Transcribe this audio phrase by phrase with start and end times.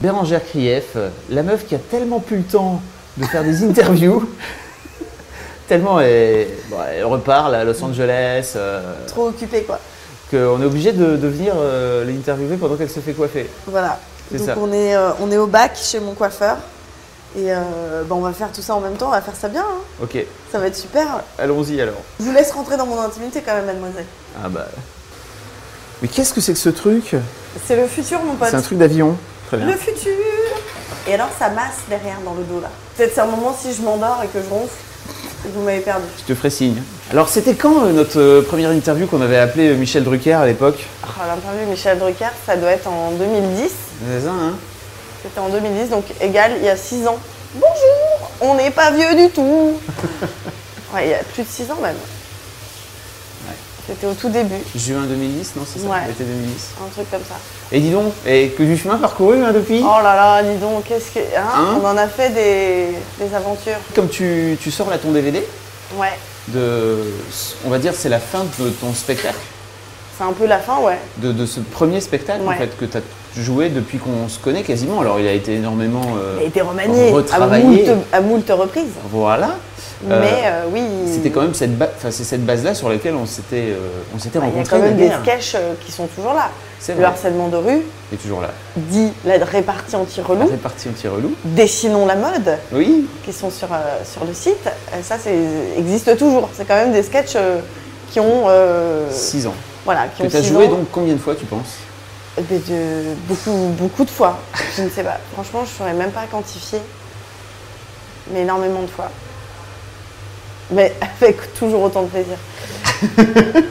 [0.00, 0.96] Bérangère Krief,
[1.28, 2.80] la meuf qui a tellement plus le temps
[3.18, 4.26] de faire des interviews,
[5.68, 9.78] tellement elle, bon, elle repart là, à Los Angeles, euh, Trop occupé quoi.
[10.30, 13.48] qu'on est obligé de, de venir euh, l'interviewer pendant qu'elle se fait coiffer.
[13.66, 13.98] Voilà.
[14.32, 14.54] Donc ça.
[14.58, 16.56] on est, euh, on est au bac chez mon coiffeur.
[17.38, 19.62] Et bah, on va faire tout ça en même temps, on va faire ça bien.
[19.62, 20.02] hein.
[20.02, 20.18] Ok,
[20.50, 21.22] Ça va être super.
[21.38, 21.94] allons-y alors.
[22.18, 24.06] Je vous laisse rentrer dans mon intimité quand même, mademoiselle.
[24.42, 24.66] Ah bah.
[26.02, 27.14] Mais qu'est-ce que c'est que ce truc?
[27.64, 28.48] C'est le futur, mon pote.
[28.50, 29.16] C'est un truc d'avion.
[29.52, 30.12] Le futur
[31.08, 32.70] Et alors ça masse derrière dans le dos là.
[32.96, 34.74] Peut-être c'est un moment si je m'endors et que je ronfle,
[35.44, 36.04] vous m'avez perdu.
[36.18, 36.80] Je te ferai signe.
[37.10, 40.46] Alors c'était quand euh, notre euh, première interview qu'on avait appelé euh, Michel Drucker à
[40.46, 40.86] l'époque?
[41.04, 43.70] Oh, L'interview de Michel Drucker, ça doit être en 2010.
[44.08, 44.54] C'est ça, hein
[45.22, 47.18] C'était en 2010, donc égal il y a 6 ans.
[47.54, 49.80] Bonjour On n'est pas vieux du tout
[50.94, 51.96] Ouais, il y a plus de 6 ans même.
[53.90, 56.06] C'était au tout début, Juin 2010, non c'est ça Ouais.
[56.06, 56.68] L'été 2010.
[56.86, 57.34] un truc comme ça.
[57.72, 59.82] Et dis donc, et que du chemin parcouru hein, depuis?
[59.84, 61.18] Oh là là, dis donc, qu'est-ce que.
[61.18, 61.80] hein, Hein?
[61.82, 63.78] On en a fait des, des aventures.
[63.96, 65.44] Comme tu, tu sors là ton DVD,
[65.98, 66.16] Ouais,
[66.48, 66.98] de,
[67.66, 69.34] on va dire c'est la fin de ton spectacle,
[70.16, 70.98] c'est un peu la fin, ouais.
[71.16, 73.00] de, de ce premier spectacle en fait que tu as
[73.36, 75.00] joué depuis qu'on se connaît quasiment.
[75.00, 77.64] Alors il a été énormément euh, Il a été remanié à retravaillé.
[77.86, 78.92] moult, à moult reprises.
[79.10, 79.56] Voilà.
[80.08, 80.82] Euh, Mais euh, oui.
[81.12, 83.78] C'était quand même cette, ba- enfin, c'est cette base-là sur laquelle on s'était, euh,
[84.14, 84.76] on s'était Il y a rencontrés.
[84.78, 86.50] quand même des sketchs qui sont toujours là.
[86.78, 88.48] C'est Le harcèlement de rue, Il est toujours là.
[88.76, 91.34] dit la répartie La anti-relou, répartie anti-relou.
[91.44, 93.06] dessinons la mode, Oui.
[93.22, 93.68] qui sont sur,
[94.10, 94.66] sur le site.
[95.02, 95.36] Ça, c'est
[95.76, 96.48] existe toujours.
[96.54, 97.36] C'est quand même des sketchs
[98.10, 98.44] qui ont.
[98.48, 99.54] euh, 6 ans.
[99.84, 100.70] voilà, qui Que tu as joué ans.
[100.70, 101.76] donc combien de fois tu penses?
[102.38, 104.38] De- beaucoup, beaucoup de fois.
[104.78, 105.18] Je ne sais pas.
[105.34, 106.78] Franchement, je ne saurais même pas quantifier.
[108.32, 109.10] Mais énormément de fois.
[110.72, 112.36] Mais avec toujours autant de plaisir.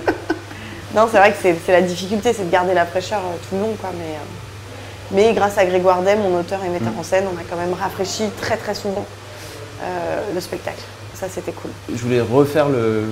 [0.96, 3.62] non, c'est vrai que c'est la difficulté, c'est de garder la fraîcheur euh, tout le
[3.62, 3.76] long.
[3.80, 4.18] Quoi, mais, euh,
[5.12, 7.74] mais grâce à Grégoire Dem, mon auteur et metteur en scène, on a quand même
[7.80, 9.06] rafraîchi très très souvent
[9.84, 10.82] euh, le spectacle.
[11.14, 11.72] Ça, c'était cool.
[11.94, 13.04] Je voulais refaire le,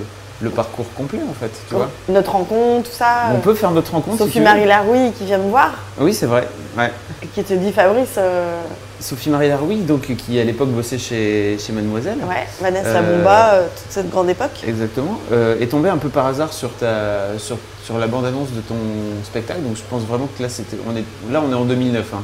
[0.42, 1.90] le parcours complet en fait, tu vois.
[2.10, 3.30] Notre rencontre, tout ça.
[3.34, 4.46] On peut faire notre rencontre si tu veux.
[4.46, 6.48] Sophie-Marie Larouille qui vient me voir Oui, c'est vrai.
[6.78, 6.92] Ouais.
[7.24, 8.62] et qui te dit Fabrice, euh,
[9.00, 12.18] Sophie-Marie Larouille, donc, qui à l'époque bossait chez, chez Mademoiselle.
[12.28, 14.64] Ouais, Vanessa Euh, Bomba, euh, toute cette grande époque.
[14.68, 15.20] Exactement.
[15.32, 18.76] Euh, est tombé un peu par hasard sur, ta, sur, sur la bande-annonce de ton
[19.24, 19.62] spectacle.
[19.62, 22.14] Donc je pense vraiment que là, c'était, on est, là on est en 2009.
[22.16, 22.24] hein.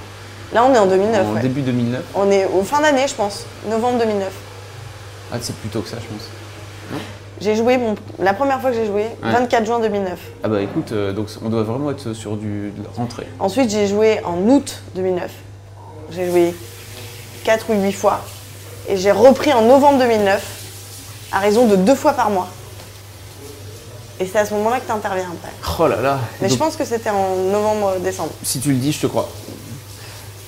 [0.53, 1.27] Là, on est en 2009.
[1.27, 1.41] en ouais.
[1.41, 2.01] début 2009.
[2.15, 4.31] On est au fin d'année, je pense, novembre 2009.
[5.31, 6.27] Ah, c'est plus tôt que ça, je pense.
[7.41, 7.95] J'ai joué, mon...
[8.19, 9.31] la première fois que j'ai joué, Ouais.
[9.31, 10.19] 24 juin 2009.
[10.43, 13.27] Ah bah écoute, euh, donc on doit vraiment être sur du rentrée.
[13.39, 15.31] Ensuite, j'ai joué en août 2009.
[16.15, 16.53] J'ai joué
[17.43, 18.23] 4 ou 8 fois.
[18.89, 20.41] Et j'ai repris en novembre 2009,
[21.31, 22.47] à raison de deux fois par mois.
[24.19, 25.53] Et c'est à ce moment-là que tu interviens après.
[25.79, 26.19] Oh là là.
[26.41, 28.31] Mais je pense que c'était en novembre-décembre.
[28.43, 29.29] Si tu le dis, je te crois.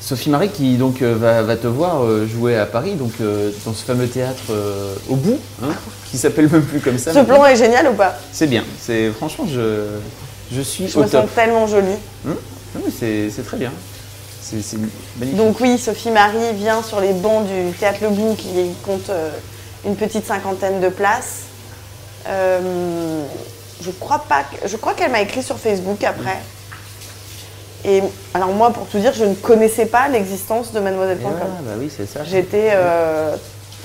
[0.01, 3.49] Sophie Marie qui donc euh, va, va te voir euh, jouer à Paris, donc euh,
[3.65, 5.69] dans ce fameux théâtre euh, au bout, hein,
[6.11, 7.11] qui s'appelle même plus comme ça.
[7.11, 7.35] Ce maintenant.
[7.37, 8.13] plan est génial ou pas?
[8.31, 8.63] C'est bien.
[8.79, 9.87] C'est franchement, je
[10.53, 11.23] je suis Je au me top.
[11.23, 11.87] sens tellement jolie.
[12.27, 12.35] Hum
[12.99, 13.71] c'est c'est très bien.
[14.47, 15.35] C'est c'est magnifique.
[15.37, 19.31] Donc oui, Sophie Marie vient sur les bancs du Théâtre Le Bout qui compte euh,
[19.85, 21.43] une petite cinquantaine de places.
[22.27, 23.23] Euh,
[23.81, 26.37] je crois pas que- je crois qu'elle m'a écrit sur Facebook après.
[27.85, 28.01] Et
[28.33, 31.31] alors moi, pour tout dire, je ne connaissais pas l'existence de Mademoiselle.com.
[31.35, 32.23] voilà, bah oui, c'est ça.
[32.23, 33.35] J'étais euh,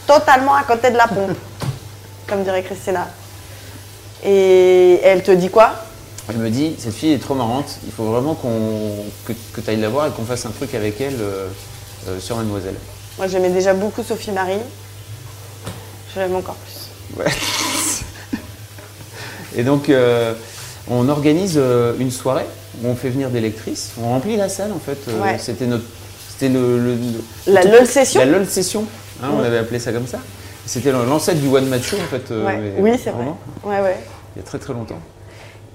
[0.06, 1.36] totalement à côté de la pompe,
[2.28, 3.08] comme dirait Christina.
[4.24, 5.72] Et elle te dit quoi?
[6.30, 9.70] Elle me dit, cette fille est trop marrante, il faut vraiment qu'on que, que tu
[9.70, 11.48] ailles la voir et qu'on fasse un truc avec elle euh,
[12.08, 12.76] euh, sur Mademoiselle.
[13.18, 14.58] Moi, j'aimais déjà beaucoup Sophie Marie.
[16.14, 17.18] Je l'aime encore plus.
[17.18, 17.30] Ouais.
[19.56, 20.34] et donc, euh,
[20.88, 21.60] on organise
[21.98, 22.46] une soirée
[22.82, 24.98] où on fait venir des lectrices, on remplit la salle en fait.
[25.20, 25.38] Ouais.
[25.38, 25.84] C'était notre.
[26.30, 28.84] C'était le, le- le- La LOL session La LOL session,
[29.22, 30.18] hein, on avait appelé ça comme ça.
[30.64, 32.30] C'était l'ancêtre du One Match Show en fait.
[32.32, 32.74] Ouais.
[32.78, 33.26] Oui, c'est vrai.
[33.64, 33.96] Ouais, ouais.
[34.36, 35.00] Il y a très très longtemps.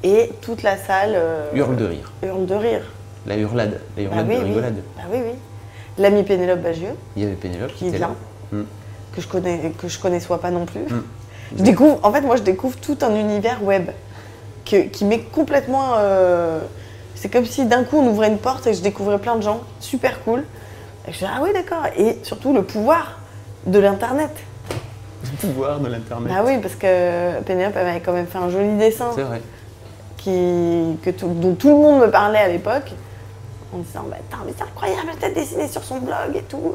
[0.08, 2.12] Et toute la salle euh, Hurle de rire.
[2.24, 2.82] hurle de rire.
[3.26, 3.82] La hurlade.
[3.98, 4.48] La Bah hurlade oui, de oui.
[4.50, 4.76] rigolade.
[4.96, 5.32] Bah oui, oui.
[5.98, 8.10] L'ami Pénélope Bagieux, Il y avait Pénélope qui qui était vient,
[8.52, 8.58] là.
[8.60, 8.64] Mm.
[9.16, 10.82] que je connais, que je connais soit pas non plus.
[10.82, 11.04] Mm.
[11.58, 13.90] Je découvre, en fait, moi, je découvre tout un univers web
[14.66, 16.60] que- qui m'est complètement euh,
[17.16, 19.62] C'est comme si d'un coup on ouvrait une porte et je découvrais plein de gens,
[19.80, 20.44] super cool.
[21.08, 21.86] Et je dis ah oui d'accord.
[21.98, 23.20] Et surtout le pouvoir
[23.66, 24.30] de l'internet.
[25.24, 26.28] Le pouvoir de l'internet.
[26.32, 29.42] Bah oui parce que Pénélope avait quand même fait un joli dessin C'est vrai.
[30.26, 32.92] Qui, que tout- dont tout le monde me parlait à l'époque
[33.74, 36.74] en disant bah, mais c'est incroyable, elle t'a dessiné sur son blog et tout.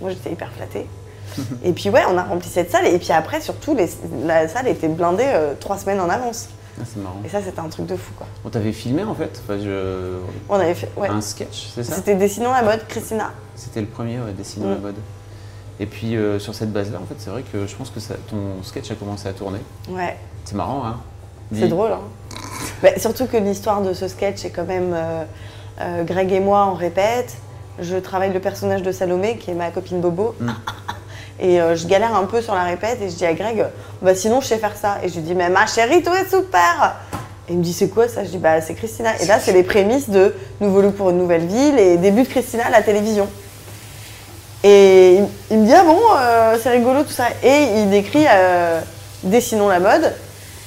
[0.00, 0.86] Moi j'étais hyper flattée.
[1.62, 3.88] et puis ouais, on a rempli cette salle et puis après surtout les-
[4.26, 6.48] la salle était blindée euh, trois semaines en avance.
[6.80, 7.20] Ah, c'est marrant.
[7.24, 8.26] Et ça c'était un truc de fou quoi.
[8.44, 9.40] On t'avait filmé en fait?
[9.44, 10.16] Enfin, je...
[10.48, 11.08] On avait fait ouais.
[11.08, 11.94] un sketch, c'est ça?
[11.94, 13.30] C'était Dessinons la mode, Christina.
[13.54, 14.74] C'était le premier, ouais, Dessinons Mm.
[14.74, 14.96] la mode.
[15.78, 18.14] Et puis euh, sur cette base-là, en fait, c'est vrai que je pense que ça-
[18.28, 19.60] ton sketch a commencé à tourner.
[19.88, 20.96] Ouais, C'est marrant, hein?
[21.54, 21.92] C'est drôle.
[21.92, 22.88] Hein.
[22.96, 25.24] Surtout que l'histoire de ce sketch est quand même euh,
[25.80, 27.36] euh, Greg et moi on répète.
[27.80, 30.34] Je travaille le personnage de Salomé qui est ma copine Bobo.
[30.40, 30.50] Mm.
[31.42, 33.64] Et euh, je galère un peu sur la répète et je dis à Greg,
[34.02, 34.98] bah sinon je sais faire ça.
[35.02, 36.96] Et je lui dis, mais ma chérie, tout est super
[37.48, 38.24] Et il me dit, c'est quoi ça?
[38.24, 39.18] Je dis, bah c'est Christina.
[39.22, 42.28] Et là, c'est les prémices de Nouveau look pour une nouvelle ville et début de
[42.28, 43.26] Christina à la télévision.
[44.64, 47.28] Et il, il me dit, ah bon, euh, c'est rigolo tout ça.
[47.42, 48.26] Et il décrit
[49.22, 50.12] Dessinons la mode,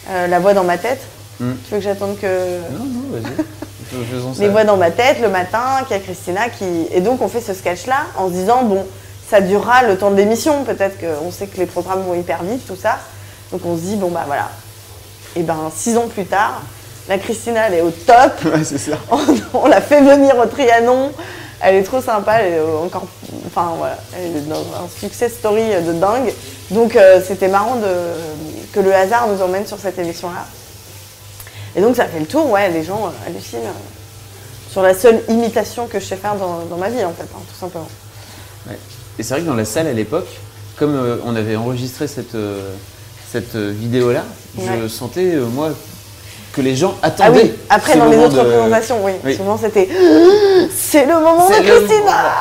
[0.10, 1.02] euh, la voix dans ma tête.
[1.40, 1.52] Mm.
[1.66, 2.28] Tu veux que j'attende que.
[2.72, 3.24] Non, non, vas-y.
[3.34, 4.42] Fais- Faisons ça.
[4.42, 6.88] Les voix dans ma tête le matin, qu'il y a Christina qui.
[6.92, 8.86] Et donc on fait ce sketch-là en se disant, bon,
[9.30, 12.66] ça durera le temps de l'émission, peut-être qu'on sait que les programmes vont hyper vite,
[12.68, 13.00] tout ça.
[13.52, 14.50] Donc on se dit, bon bah voilà.
[15.36, 16.62] Et ben six ans plus tard,
[17.10, 18.34] la Christina elle est au top.
[18.46, 18.98] Ouais, c'est ça.
[19.12, 19.20] On,
[19.54, 21.12] on l'a fait venir au Trianon.
[21.62, 23.08] Elle est trop sympa, elle est encore.
[23.48, 26.34] Enfin voilà, elle est dans un success story de dingue.
[26.72, 27.88] Donc euh, c'était marrant de,
[28.74, 30.46] que le hasard nous emmène sur cette émission-là.
[31.76, 35.24] Et donc ça fait le tour, ouais, les gens euh, hallucinent euh, sur la seule
[35.30, 37.88] imitation que je sais faire dans, dans ma vie en fait, hein, tout simplement.
[38.68, 38.78] Ouais.
[39.18, 40.28] Et c'est vrai que dans la salle à l'époque,
[40.78, 42.74] comme euh, on avait enregistré cette, euh,
[43.32, 44.24] cette vidéo-là,
[44.58, 45.72] je sentais, moi,
[46.54, 47.42] que les gens Ah attendaient.
[47.44, 49.36] oui, après dans les autres de- représentations, oui, Oui.
[49.36, 49.90] souvent c'était
[50.74, 52.32] c'est le moment de Christina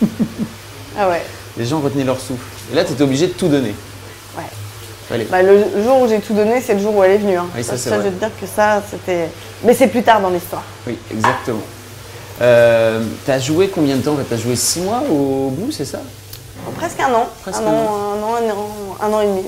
[0.98, 1.22] Ah ouais,
[1.56, 2.42] Les gens retenaient leur souffle.
[2.72, 3.74] Et là, tu étais obligé de tout donner.
[5.10, 5.26] ouais.
[5.30, 7.36] Bah, le jour où j'ai tout donné, c'est le jour où elle est venue.
[7.36, 7.46] Hein.
[7.54, 9.28] Oui, ça, je veux te dire que ça, c'était.
[9.62, 10.62] Mais c'est plus tard dans l'histoire.
[10.86, 11.60] Oui, exactement.
[12.42, 14.16] Euh, t'as joué combien de temps?
[14.28, 16.00] T'as joué six mois au bout, c'est ça?
[16.76, 17.28] Presque un an.
[17.42, 19.42] Presque un an, un an, un an, un an et demi.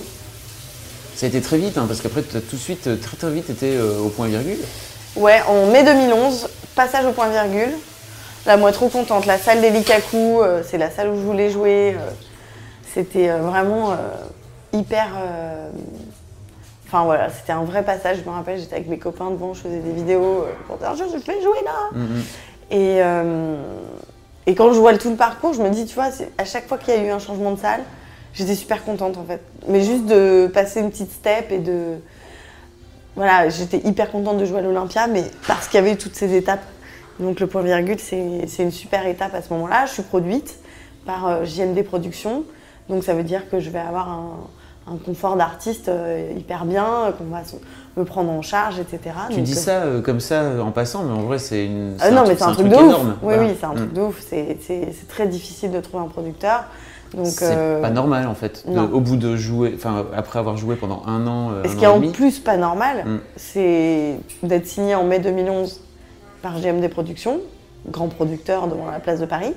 [1.18, 3.50] Ça a été très vite, hein, parce qu'après, tout de suite, euh, très très vite,
[3.50, 4.58] été euh, au point virgule.
[5.16, 7.72] Ouais, en mai 2011, passage au point virgule.
[8.46, 9.26] Là, moi, trop contente.
[9.26, 11.96] La salle des Likaku, euh, c'est la salle où je voulais jouer.
[11.98, 12.10] euh,
[12.94, 13.96] c'était vraiment
[14.72, 15.08] hyper.
[16.86, 18.18] Enfin voilà, c'était un vrai passage.
[18.24, 21.04] Je me rappelle, j'étais avec mes copains devant, je faisais des vidéos pour dire je
[21.04, 21.90] vais jouer là.
[21.92, 22.22] Mhm.
[22.70, 26.66] Et, et quand je vois tout le parcours, je me dis, tu vois, à chaque
[26.66, 27.82] fois qu'il y a eu un changement de salle,
[28.34, 29.40] j'étais super contente en fait.
[29.68, 31.96] Mais juste de passer une petite step et de.
[33.16, 36.36] Voilà, j'étais hyper contente de jouer à l'Olympia, mais parce qu'il y avait toutes ces
[36.36, 36.62] étapes.
[37.18, 39.86] Donc le point virgule, c'est une super étape à ce moment-là.
[39.86, 40.56] Je suis produite
[41.04, 42.44] par euh, JMD Productions,
[42.88, 44.30] donc ça veut dire que je vais avoir un,
[44.92, 47.40] un confort d'artiste euh, hyper bien, qu'on va
[47.96, 49.00] me prendre en charge, etc.
[49.30, 51.96] Tu Donc, dis euh, ça euh, comme ça en passant, mais en vrai, c'est une.
[51.98, 52.82] ah non, mais c'est un, truc, de ouf.
[52.82, 53.08] énorme.
[53.22, 53.42] Oui, Voilà.
[53.42, 53.76] oui, c'est un Mm.
[53.76, 54.24] truc de ouf.
[54.28, 56.66] C'est très difficile de trouver un producteur.
[57.24, 58.64] C'est euh, pas normal en fait.
[58.68, 61.76] de- au bout de jouer, enfin après avoir joué pendant un an, euh, Et ce
[61.76, 63.18] qui est en plus pas normal, Mm.
[63.36, 65.80] c'est d'être signé en mai 2011
[66.42, 67.40] par GMD Productions,
[67.90, 69.54] grand producteur devant la place de Paris,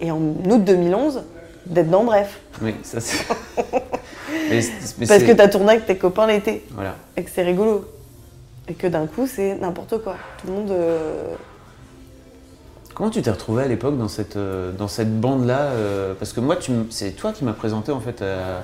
[0.00, 1.22] et en août 2011
[1.66, 2.40] d'être dans Bref.
[2.60, 3.24] Oui, ça c'est.
[5.08, 6.96] Parce que t'as tourné avec tes copains l'été, Voilà.
[7.16, 7.84] et que c'est rigolo.
[8.68, 10.14] Et que d'un coup, c'est n'importe quoi.
[10.40, 10.70] Tout le monde.
[10.70, 11.34] euh,
[12.94, 16.40] Comment tu t'es retrouvé à l'époque dans cette, euh, dans cette bande-là euh, Parce que
[16.40, 16.56] moi,
[16.90, 18.58] c'est toi qui m'as présenté en fait à,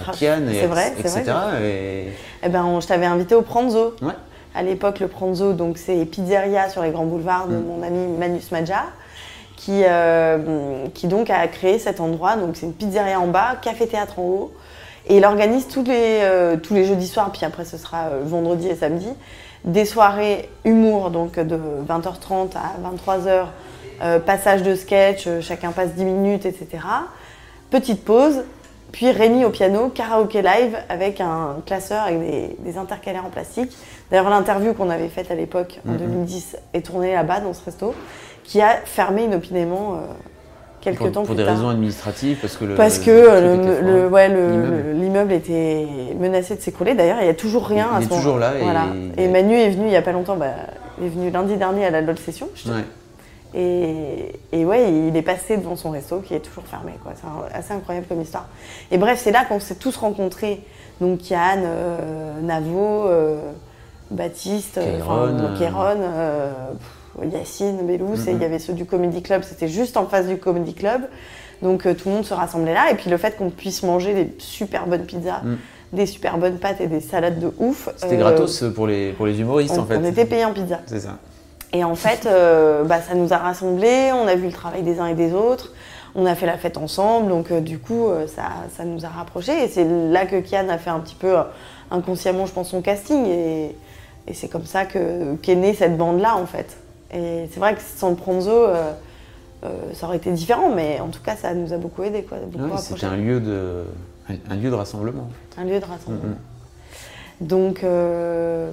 [0.00, 1.22] à Ah, Kian, et, vrai, etc.
[1.24, 1.62] vrai.
[1.62, 2.12] et...
[2.42, 3.94] Eh ben, on- je t'avais invité au Pranzo.
[4.00, 4.14] Ouais.
[4.54, 7.64] À l'époque, le Pranzo, donc c'est pizzeria sur les grands boulevards de Mm.
[7.66, 8.84] mon ami Manus Madja,
[9.56, 12.36] qui, euh, qui donc a créé cet endroit.
[12.36, 14.52] Donc c'est une pizzeria en bas, café-théâtre en haut.
[15.08, 18.20] Et il organise tous les, euh, tous les jeudis soirs, puis après ce sera euh,
[18.24, 19.08] vendredi et samedi,
[19.66, 23.46] des soirées humour, donc de 20h30 à 23h,
[24.02, 26.66] euh, passage de sketch, euh, chacun passe 10 minutes, etc.
[27.70, 28.42] Petite pause,
[28.92, 33.76] puis Rémi au piano, karaoké live avec un classeur avec des, des intercalaires en plastique.
[34.10, 35.98] D'ailleurs, l'interview qu'on avait faite à l'époque, en Mhm.
[35.98, 37.94] 2010, est tournée là-bas, dans ce resto,
[38.44, 39.96] qui a fermé inopinément euh,
[40.80, 41.54] quelques Pour, temps pour plus des tard.
[41.56, 42.74] raisons administratives, parce que le.
[42.74, 44.82] Parce que le le, le- ouais, L'immeuble.
[44.86, 45.86] le- l'immeuble était
[46.20, 46.94] menacé de s'écrouler.
[46.94, 48.84] D'ailleurs, il n'y a toujours rien Il à est ce moment toujours là et- Voilà.
[49.16, 50.50] Et Manu est venu il n'y a pas longtemps, bah,
[51.00, 52.48] il est venu lundi dernier à la LOL Session.
[52.54, 52.84] je te- Ouais.
[53.56, 56.92] Et, et ouais, il est passé devant son resto qui est toujours fermé.
[57.02, 57.12] quoi.
[57.14, 58.48] C'est assez incroyable comme histoire.
[58.90, 60.60] Et bref, c'est là qu'on s'est tous rencontrés.
[61.00, 63.40] Donc Yann, euh, Navo, euh,
[64.10, 65.58] Baptiste, Kéron, euh.
[65.58, 66.52] Kéron, euh,
[67.20, 70.26] pff, Yacine, Bellous, et il y avait ceux du Comedy Club, c'était juste en face
[70.26, 71.02] du Comedy Club.
[71.62, 72.90] Donc tout le monde se rassemblait là.
[72.90, 75.56] Et puis le fait qu'on puisse manger des super bonnes pizzas, Mm.
[75.92, 77.88] des super bonnes pâtes et des salades de ouf.
[77.96, 79.96] C'était euh, gratos pour les, pour les humoristes on, en fait.
[79.96, 80.80] on était payé en pizza.
[80.86, 81.18] C'est ça.
[81.74, 85.00] Et en fait, euh, bah, ça nous a rassemblés, on a vu le travail des
[85.00, 85.72] uns et des autres,
[86.14, 88.44] on a fait la fête ensemble, donc euh, du coup, euh, ça,
[88.76, 89.64] ça nous a rapprochés.
[89.64, 91.34] Et c'est là que Kian a fait un petit peu
[91.90, 93.26] inconsciemment, je pense, son casting.
[93.26, 93.74] Et,
[94.28, 96.76] et c'est comme ça que- qu'est née cette bande-là, en fait.
[97.12, 98.66] Et c'est vrai que sans le Pronzo,
[99.94, 102.82] ça aurait été différent, mais en tout cas, ça nous a beaucoup aidé, Ouais, rapprochés.
[102.94, 103.84] C'était un lieu de
[104.50, 105.28] un, lieu de rassemblement.
[105.58, 106.34] Un lieu de rassemblement.
[107.40, 107.46] Mhm.
[107.48, 108.70] Donc, euh,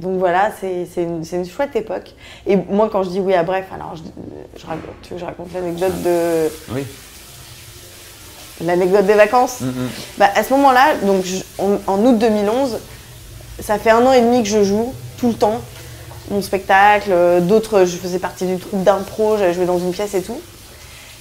[0.00, 2.14] donc voilà, c'est une, chouette époque.
[2.46, 4.02] Et moi, quand je dis oui à bref, alors je,
[4.60, 6.84] je raconte, tu veux que je raconte l'anecdote de Oui.
[8.60, 9.60] l'anecdote des vacances.
[9.60, 9.88] Mhm.
[10.18, 11.42] Bah, à ce moment-là, donc je-
[11.86, 12.78] en août 2011,
[13.60, 15.60] ça fait un an et demi que je joue tout le temps
[16.30, 17.10] mon spectacle.
[17.12, 20.40] euh, D'autres, je faisais partie du troupe d'impro, j'avais joué dans une pièce et tout.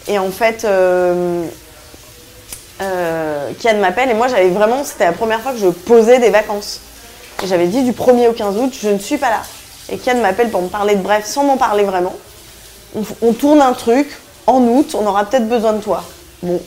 [0.08, 1.44] Et en fait, euh,
[2.82, 6.30] euh, Kian m'appelle et moi j'avais vraiment, c'était la première fois que je posais des
[6.30, 6.80] vacances.
[7.46, 9.42] J'avais dit du 1er au 15 août, je ne suis pas là.
[9.90, 12.14] Et Kian m'appelle pour me parler de bref sans m'en parler vraiment.
[12.96, 14.08] On, on tourne un truc,
[14.48, 16.04] en août, on aura peut-être besoin de toi.
[16.42, 16.60] Bon,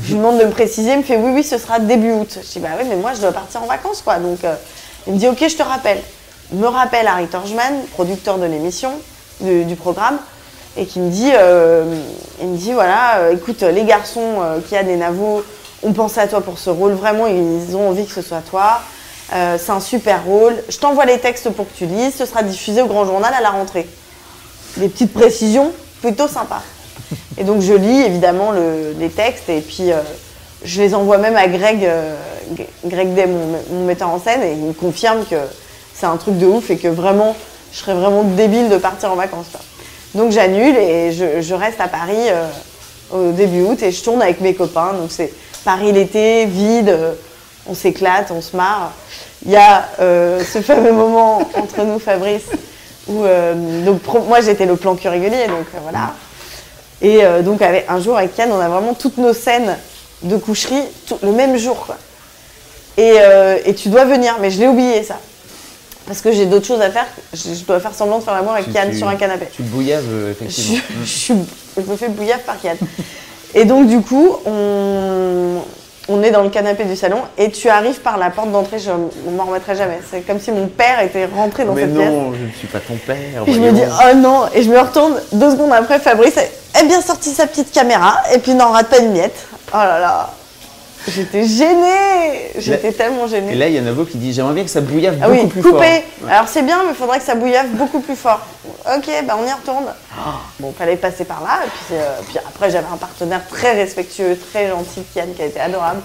[0.00, 2.38] je lui demande de me préciser, il me fait oui, oui, ce sera début août.
[2.42, 4.16] Je dis bah oui, mais moi je dois partir en vacances quoi.
[4.16, 4.54] Donc euh,
[5.06, 6.02] il me dit ok, je te rappelle.
[6.52, 8.92] Il me rappelle Harry Torjman, producteur de l'émission,
[9.40, 10.18] du, programme,
[10.76, 11.84] et qui me dit, euh,
[12.40, 15.42] il me dit voilà, euh, écoute, les garçons, euh, Kian et Navo,
[15.82, 18.80] ont pensé à toi pour ce rôle, vraiment, ils ont envie que ce soit toi.
[19.32, 20.54] Euh, c'est un super rôle.
[20.68, 23.40] Je t'envoie les textes pour que tu lises, ce sera diffusé au grand journal à
[23.40, 23.86] la rentrée.
[24.76, 26.62] Des petites précisions plutôt sympas.
[27.38, 29.96] Et donc je lis évidemment le- les textes et puis euh,
[30.64, 32.14] je les envoie même à Greg, euh,
[32.84, 35.36] Greg Day, mon, metteur en scène, et il me confirme que
[35.94, 37.36] c'est un truc de ouf et que vraiment,
[37.72, 39.46] je serais vraiment débile de partir en vacances.
[40.14, 42.30] Donc j'annule et je, reste à Paris
[43.12, 44.94] au début août et je tourne avec mes copains.
[44.94, 45.32] Donc c'est
[45.64, 46.96] Paris l'été, vide,
[47.68, 48.92] on s'éclate, on se marre.
[49.44, 52.44] Il y a euh, ce fameux moment entre nous, Fabrice,
[53.08, 56.14] où euh, donc, moi j'étais le plan cul régulier, donc euh, voilà.
[57.02, 59.76] Et donc avec, un jour avec Yann, on a vraiment toutes nos scènes
[60.22, 61.84] de coucherie tout- le même jour.
[61.84, 61.96] Quoi.
[62.96, 63.16] Et,
[63.66, 65.18] et tu dois venir, mais je l'ai oublié ça.
[66.06, 67.04] Parce que j'ai d'autres choses à faire.
[67.34, 69.46] Je, je dois faire semblant de faire l'amour avec Tu- Yann tu- sur un canapé.
[69.54, 70.78] Tu te bouillaves Je, effectivement.
[71.02, 71.34] je suis-
[71.76, 72.78] je me fais bouillave par Yann.
[73.54, 75.56] Et donc du coup, on,
[76.08, 78.90] on est dans le canapé du salon et tu arrives par la porte d'entrée, je
[78.90, 79.98] ne m'en remettrai jamais.
[80.10, 82.08] C'est comme si mon père était rentré dans Mais cette pièce.
[82.10, 83.16] non, je ne suis pas ton père.
[83.46, 86.84] Et je me dis, oh non, et je me retourne deux secondes après, Fabrice a
[86.84, 89.46] bien sorti sa petite caméra et puis n'en rate pas une miette.
[89.72, 90.30] Oh là là,
[91.08, 93.54] j'étais gênée, j'étais tellement Et gênée.
[93.54, 95.46] là, il y a Navo qui dit J'aimerais bien que ça bouillave ah beaucoup oui,
[95.48, 96.04] plus coupé.
[96.20, 96.30] fort.
[96.30, 98.40] Alors c'est bien, mais il faudrait que ça bouillave beaucoup plus fort.
[98.96, 99.86] Ok, bah on y retourne.
[100.60, 101.60] Bon, fallait passer par là.
[101.64, 105.46] Et puis, euh, puis après, j'avais un partenaire très respectueux, très gentil, Kian, qui a
[105.46, 106.00] été adorable.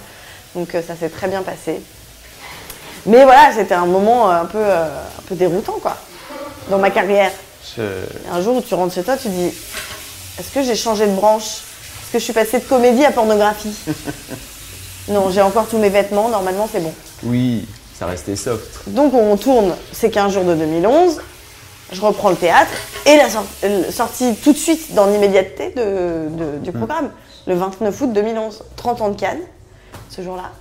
[0.56, 1.82] Donc euh, ça s'est très bien passé.
[3.06, 5.98] Mais voilà, c'était un moment euh, un peu, euh, un peu déroutant, quoi,
[6.70, 7.32] dans ma carrière.
[7.78, 7.82] Et
[8.32, 9.48] un jour où tu rentres chez toi, tu dis
[10.40, 11.44] Est-ce que j'ai changé de branche?
[11.44, 13.74] Est-ce que je suis passée de comédie à pornographie?
[15.08, 16.94] Non, j'ai encore tous mes vêtements, normalement c'est bon.
[17.24, 18.88] Oui, ça restait soft.
[18.90, 21.20] Donc on tourne ces 15 jours de 2011,
[21.92, 22.72] je reprends le théâtre
[23.06, 27.10] et la sor- euh, sortie tout de suite dans l'immédiateté de- de- du programme,
[27.48, 29.42] le 29 août 2011, 30 ans de Cannes,
[30.10, 30.52] ce jour-là.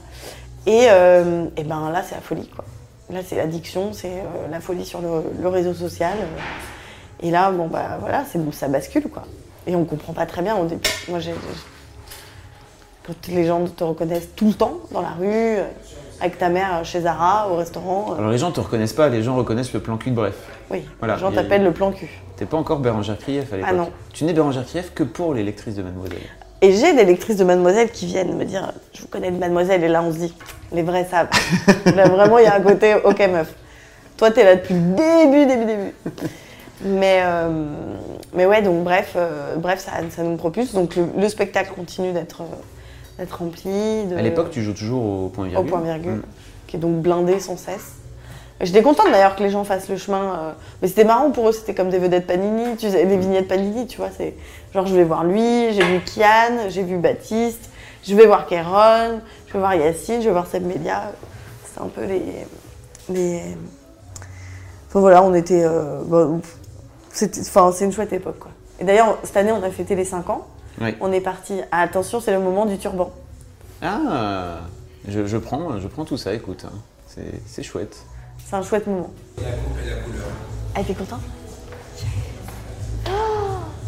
[0.67, 2.65] Et, euh, et ben là c'est la folie quoi.
[3.11, 5.09] Là c'est l'addiction, c'est euh, la folie sur le,
[5.41, 6.13] le réseau social.
[6.21, 7.27] euh.
[7.27, 9.23] Et là bon bah voilà, c'est ça bascule quoi.
[9.67, 10.89] Et on comprend pas très bien au début.
[11.09, 11.35] Moi j'ai
[13.29, 15.65] les gens te reconnaissent tout le temps dans la rue, euh,
[16.21, 18.13] avec ta mère chez Zara, au restaurant.
[18.13, 20.35] euh, Alors les gens te reconnaissent pas, les gens reconnaissent le plan cul de bref.
[20.71, 22.09] Oui, Voilà, les gens t'appellent le plan cul.
[22.37, 23.71] T'es pas encore Bérangère Krief à l'époque.
[23.73, 23.91] Ah non.
[24.13, 26.19] Tu n'es Bérangère Krief que pour les lectrices de Mademoiselle.
[26.63, 29.83] Et j'ai des lectrices de Mademoiselle qui viennent me dire Je vous connais de Mademoiselle,
[29.83, 30.35] et là on se dit
[30.73, 31.29] Les vrais savent.
[31.97, 33.55] là vraiment, il y a un côté Ok, meuf.
[34.19, 35.95] Toi, t'es là depuis le début, début, début.
[36.85, 37.49] Mais, euh,
[38.35, 40.73] mais ouais, donc bref, euh, bref ça, ça nous propulse.
[40.75, 42.45] Donc le, le spectacle continue d'être euh,
[43.21, 44.05] d'être rempli.
[44.07, 45.67] De, À l'époque, tu joues toujours au point virgule.
[45.67, 46.23] au point virgule, Mm.
[46.67, 47.93] qui est donc blindé sans cesse.
[48.63, 50.35] J'étais contente d'ailleurs que les gens fassent le chemin.
[50.35, 53.49] euh, mais c'était marrant pour eux, c'était comme des vedettes Panini, tu sais, des vignettes
[53.49, 54.11] Panini, tu vois.
[54.15, 54.35] C'est
[54.75, 57.71] genre je vais voir lui, j'ai vu Kian, j'ai vu Baptiste,
[58.07, 61.13] je vais voir Kéron, je vais voir Yacine, je vais voir Seb Media.
[61.73, 62.23] C'est un peu les.
[63.09, 63.41] les...
[64.89, 65.63] Enfin voilà, on était.
[65.65, 66.29] euh, bah,
[67.41, 68.51] Enfin, c'est une chouette époque quoi.
[68.79, 70.47] Et d'ailleurs, cette année, on a fêté les 5 ans.
[70.81, 70.95] Oui.
[71.01, 71.61] On est parti.
[71.73, 73.11] Ah, attention, c'est le moment du turban.
[73.83, 74.61] Ah,
[75.09, 76.65] je, je prends, je prends tout ça, écoute.
[76.67, 76.77] hein.
[77.07, 77.97] C'est- C'est chouette.
[78.49, 79.11] C'est un chouette moment.
[79.39, 80.27] La coupe et la couleur.
[80.75, 81.21] Elle était contente
[83.07, 83.11] Oh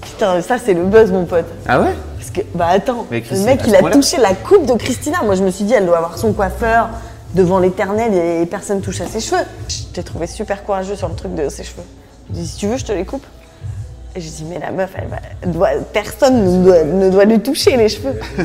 [0.03, 1.47] Putain, ça c'est le buzz, mon pote.
[1.67, 1.95] Ah ouais?
[2.19, 5.23] Parce que, bah attends, Mais le mec il a touché la coupe de Christina.
[5.23, 6.89] Moi je me suis dit, elle doit avoir son coiffeur
[7.35, 9.43] devant l'éternel et personne touche à ses cheveux.
[9.69, 11.83] Je t'ai trouvé super courageux sur le truc de ses cheveux.
[12.31, 13.27] Je dis, si tu veux, je te les coupe.
[14.15, 14.91] Et j'ai dit, mais la meuf,
[15.43, 18.19] elle doit- personne ne doit, ne doit lui toucher les cheveux.
[18.37, 18.45] Je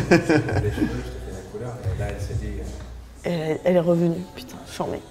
[3.26, 5.02] elle euh, est revenue, putain, charmée.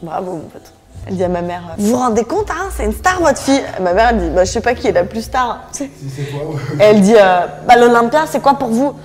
[0.00, 0.72] Bravo, mon pote.
[1.08, 3.62] Elle dit à ma mère, vous vous rendez compte, hein, c'est une star votre fille
[3.78, 5.60] Et Ma mère, elle dit, bah, je sais pas qui est la plus star.
[5.72, 6.56] Si c'est ouais.
[6.80, 8.94] Et elle dit, euh, bah, l'Olympia, c'est quoi pour vous?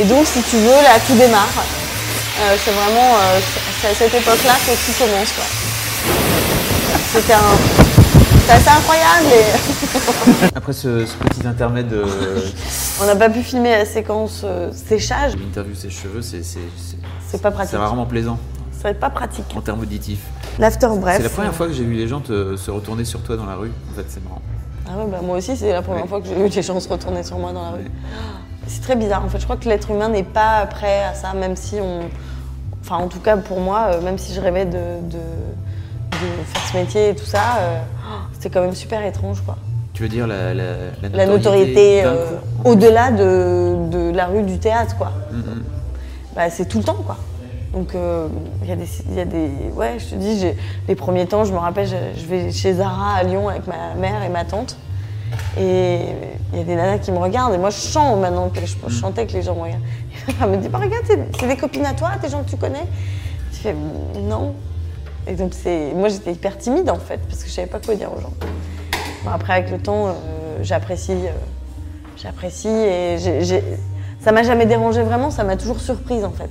[0.00, 1.48] Et donc, si tu veux, là, tout démarre.
[2.40, 3.38] Euh, c'est vraiment, euh,
[3.80, 5.32] c'est à cette époque-là que tout commence.
[5.32, 5.44] quoi.
[7.12, 7.83] C'était un...
[8.46, 12.04] C'était assez incroyable et Après ce, ce petit intermède de
[13.02, 15.34] on n'a pas pu filmer la séquence euh, séchage.
[15.36, 17.70] l'interview ses cheveux, c'est c'est- c'est- C'est pas pratique.
[17.70, 18.38] c'est rarement plaisant
[18.72, 19.46] Ça va être pas pratique.
[19.56, 20.24] en termes auditifs.
[20.58, 21.16] L'after bref.
[21.16, 23.46] C'est la première fois que j'ai vu les gens te- se retourner sur toi dans
[23.46, 23.72] la rue.
[23.92, 24.42] En fait, c'est marrant.
[24.86, 26.08] Ah ouais, bah moi aussi, c'est la première Oui.
[26.08, 27.78] fois que j'ai vu des gens se retourner sur moi dans la rue.
[27.84, 27.90] Ouais.
[28.68, 29.24] C'est très bizarre.
[29.24, 32.00] En fait, je crois que l'être humain n'est pas prêt à ça, même si on.
[32.82, 35.18] Enfin, en tout cas, pour moi, euh, même si je rêvais de, de,
[36.14, 37.78] de faire ce métier et tout ça, euh,
[38.32, 39.56] c'était quand même super étrange, quoi.
[39.92, 40.64] Tu veux dire la, la,
[41.12, 42.26] La notoriété euh,
[42.64, 45.12] au-delà de, de la rue du théâtre, quoi.
[45.30, 45.62] Mm, mm.
[46.34, 47.16] Bah, c'est tout le temps, quoi.
[47.72, 48.28] Donc, euh,
[48.62, 49.50] il y, des- il y a des.
[49.74, 50.46] Ouais, je te dis,
[50.88, 53.94] les premiers temps, je me rappelle, je, je vais chez Zara à Lyon avec ma
[53.96, 54.76] mère et ma tante.
[55.58, 55.98] Et
[56.52, 57.54] il y a des nanas qui me regardent.
[57.54, 59.82] Et moi, je chante maintenant que je, je chantais que les gens me regardent.
[60.42, 62.56] Elle me dit bah, Regarde, c'est c'est des copines à toi, des gens que tu
[62.56, 62.86] connais
[63.52, 63.74] Tu fais
[64.20, 64.54] Non.
[65.26, 65.92] Et donc, c'est.
[65.94, 68.32] Moi, j'étais hyper timide, en fait, parce que je savais pas quoi dire aux gens.
[69.24, 70.12] Bon, après, avec le temps, euh,
[70.62, 71.12] j'apprécie.
[71.12, 71.30] euh,
[72.16, 73.16] j'apprécie et
[74.20, 76.48] ça m'a jamais dérangé vraiment, ça m'a toujours surprise, en fait.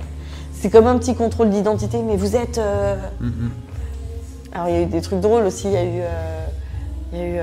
[0.52, 2.58] C'est comme un petit contrôle d'identité, mais vous êtes.
[2.58, 3.50] euh, Mm, mm.
[4.54, 6.00] alors il y a eu des trucs drôles aussi, il y a eu.
[6.00, 6.46] euh,
[7.12, 7.38] il y a eu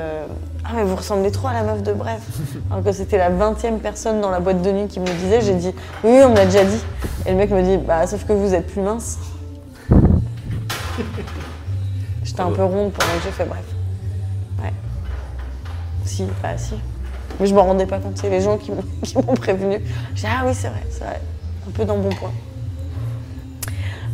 [0.66, 2.20] Ah mais vous ressemblez trop à la meuf de Bref.
[2.72, 5.40] Alors que c'était la 20e personne dans la boîte de nuit qui me le disait,
[5.42, 6.82] j'ai dit oui, oui, on me l'a déjà dit.
[7.26, 9.18] Et le mec me dit bah sauf que vous êtes plus mince.
[12.32, 13.66] J'étais un peu ronde pendant que j'ai fait Bref.
[14.64, 14.72] Ouais.
[16.06, 16.76] Si, bah si.
[17.42, 19.80] Mais je m'en rendais pas compte, c'est les gens qui m'ont qui m'ont prévenu.
[20.16, 21.20] J'ai ah oui c'est vrai, c'est vrai.
[21.68, 22.32] Un peu dans bon point.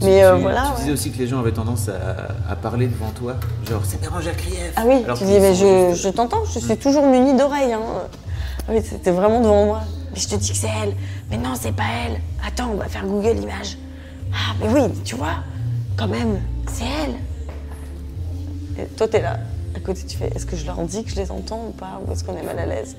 [0.02, 0.62] Mais Tu- euh, voilà.
[0.64, 0.78] Tu ouais.
[0.80, 3.36] disais aussi que les gens avaient tendance à, à parler devant toi,
[3.70, 4.74] genre c'est Bérangère Krief.
[4.76, 7.74] Ah oui, Alors tu dis, mais je, je t'entends, je suis toujours munie d'oreilles.
[7.74, 7.82] Hein.
[8.68, 9.82] Ah Oui, c'était vraiment devant moi.
[10.14, 10.94] Mais je te dis que c'est elle.
[11.30, 12.20] Mais non, c'est pas elle.
[12.48, 13.78] Attends, on va faire Google Images.
[14.34, 15.36] Ah, mais oui, tu vois,
[15.96, 17.16] quand même, c'est elle.
[18.80, 19.38] Et toi, t'es là.
[19.76, 22.00] À côté, tu fais, est-ce que je leur dis que je les entends ou pas
[22.08, 22.96] Ou est-ce qu'on est mal à l'aise?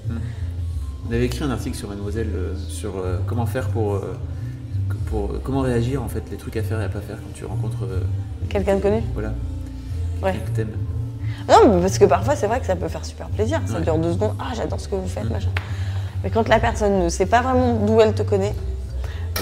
[1.09, 4.17] On avait écrit un article sur Mademoiselle euh, sur euh, comment faire pour, euh,
[5.07, 7.45] pour comment réagir en fait, les trucs à faire et à pas faire quand tu
[7.45, 7.87] rencontres
[8.49, 9.03] Quelqu'un de connu?
[9.15, 9.33] voilà
[10.23, 10.33] Ouais.
[10.33, 10.77] quelqu'un que t'aimes.
[11.49, 13.61] Non, mais parce que parfois, c'est vrai que ça peut faire super plaisir.
[13.67, 13.81] Ça Ouais.
[13.83, 14.35] dure deux secondes.
[14.39, 15.49] Ah, j'adore ce que vous faites, machin.
[16.25, 18.55] Mais quand la personne ne sait pas vraiment d'où elle te connaît,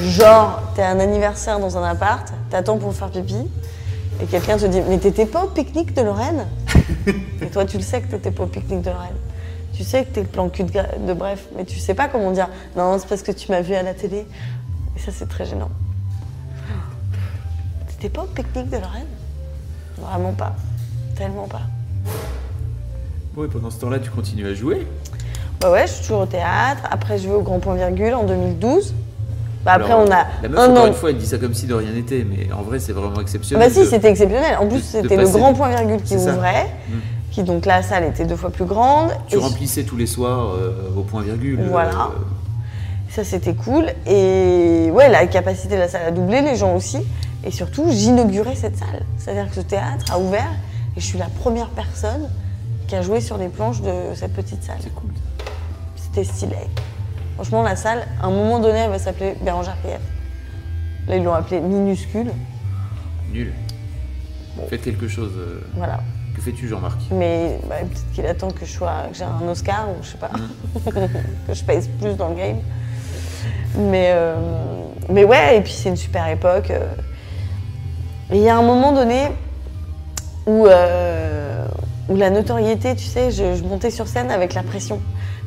[0.01, 3.37] genre, t'es à un anniversaire dans un appart, t'attends pour faire pipi,
[4.23, 6.47] et quelqu'un te dit Mais t'étais pas au pique-nique de Lorraine
[7.43, 9.17] Et toi, tu le sais que t'étais pas au pique-nique de Lorraine.
[9.75, 12.49] Tu sais que t'es le plan cul de, bref, mais tu sais pas comment dire
[12.77, 14.27] Non, c'est parce que tu m'as vu à la télé.
[14.97, 15.71] Et ça, c'est très gênant.
[17.89, 19.07] T'étais pas au pique-nique de Lorraine?
[19.99, 20.55] Vraiment pas.
[21.15, 21.63] Tellement pas.
[23.35, 24.87] Bon, et pendant ce temps-là, tu continues à jouer?
[25.61, 26.83] Bah ouais, je suis toujours au théâtre.
[26.91, 28.95] Après, je vais au Grand Point Virgule en 2012.
[29.67, 30.87] Bah après, Alors, on a La meuf, un encore an.
[30.87, 33.21] une fois, elle dit ça comme si de rien n'était, mais en vrai, c'est vraiment
[33.21, 33.69] exceptionnel.
[33.69, 34.57] Bah si, de- c'était exceptionnel.
[34.61, 36.67] En plus, c'était le Grand Point Virgule qui ouvrait.
[36.89, 36.93] Mm.
[37.33, 39.11] Qui donc la salle était deux fois plus grande.
[39.29, 41.61] Tu Et remplissais tous les soirs euh, au point virgule.
[41.69, 41.91] Voilà.
[41.91, 43.87] euh, Ça, c'était cool.
[44.07, 46.99] Et ouais, la capacité de la salle a doublé, les gens aussi.
[47.45, 49.03] Et surtout, j'inaugurais cette salle.
[49.19, 50.49] C'est-à-dire que ce théâtre a ouvert
[50.97, 52.29] et je suis la première personne
[52.87, 54.79] qui a joué sur les planches de cette petite salle.
[54.81, 55.11] c'est cool.
[55.97, 56.57] C'était stylé.
[57.37, 60.01] Franchement, la salle, à un moment donné, elle va s'appeler Bérangère PF.
[61.07, 62.33] Là, ils l'ont appelée minuscule.
[63.33, 63.53] Nul.
[64.68, 65.33] Faites quelque chose.
[65.37, 66.01] euh, Voilà.
[66.35, 66.99] Que fais-tu, Jean-Marc?
[67.11, 70.18] Mais bah, peut-être qu'il attend que je sois, que j'ai un Oscar ou je sais
[70.18, 70.31] pas,
[71.46, 72.59] que je pèse plus dans le game.
[73.79, 74.35] Mais, euh,
[75.11, 76.70] mais ouais, et puis c'est une super époque.
[76.70, 76.87] euh.
[78.31, 79.29] Et il y a un moment donné
[80.46, 81.64] où, euh,
[82.09, 85.01] où la notoriété, tu sais, je, je montais sur scène avec la pression.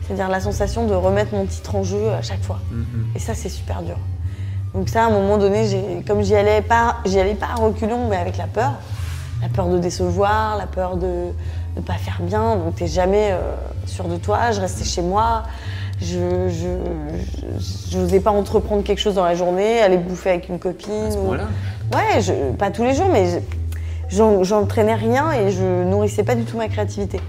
[0.10, 2.58] C'est-à-dire la sensation de remettre mon titre en jeu à chaque fois.
[2.72, 2.86] Mhm.
[3.15, 3.98] Et ça, c'est super dur.
[4.74, 7.62] Donc ça, à un moment donné, j'ai- comme j'y allais pas, j'y allais pas à
[7.62, 8.72] reculons, mais avec la peur,
[9.41, 11.28] la peur de décevoir, la peur de
[11.76, 12.56] ne pas faire bien.
[12.56, 13.54] Donc t'es jamais euh,
[13.86, 14.50] sûr de toi.
[14.52, 15.43] Je restais chez moi.
[16.02, 16.67] Je, je,
[17.60, 20.91] je, j'osais pas entreprendre quelque chose dans la journée, aller bouffer avec une copine.
[21.17, 21.32] Ou-
[21.93, 26.34] Ouais, je- pas tous les jours, mais je- j'en- j'entraînais rien et je nourrissais pas
[26.36, 27.19] du tout ma créativité.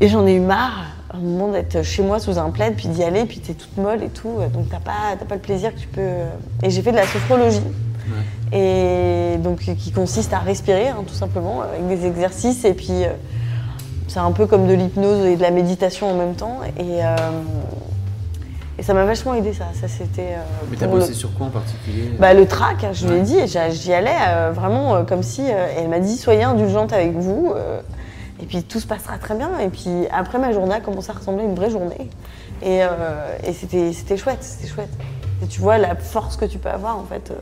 [0.00, 3.02] Et j'en ai eu marre, un moment, d'être chez moi sous un plaid, puis d'y
[3.04, 5.78] aller, puis t'es toute molle et tout, donc t'as pas, t'as pas le plaisir que
[5.80, 6.08] tu peux.
[6.62, 7.62] Et j'ai fait de la sophrologie,
[8.52, 13.08] et donc qui consiste à respirer, hein, tout simplement, avec des exercices, et puis euh,
[14.08, 17.16] c'est un peu comme de l'hypnose et de la méditation en même temps, et, euh,
[18.78, 19.66] et ça m'a vachement aidé ça.
[19.80, 20.32] Ça c'était.
[20.34, 22.10] euh, Mais t'as le- bossé sur quoi en particulier?
[22.18, 25.42] Bah, le trac, je lui ai dit, et j'y allais euh, vraiment euh, comme si.
[25.42, 27.80] euh, elle m'a dit soyez indulgente avec vous, euh,
[28.40, 29.58] et puis tout se passera très bien.
[29.58, 32.10] Et puis après, ma journée a commencé à ressembler à une vraie journée.
[32.62, 34.92] Et, euh, et c'était chouette, c'était chouette.
[35.42, 37.34] Et tu vois la force que tu peux avoir, en fait, euh,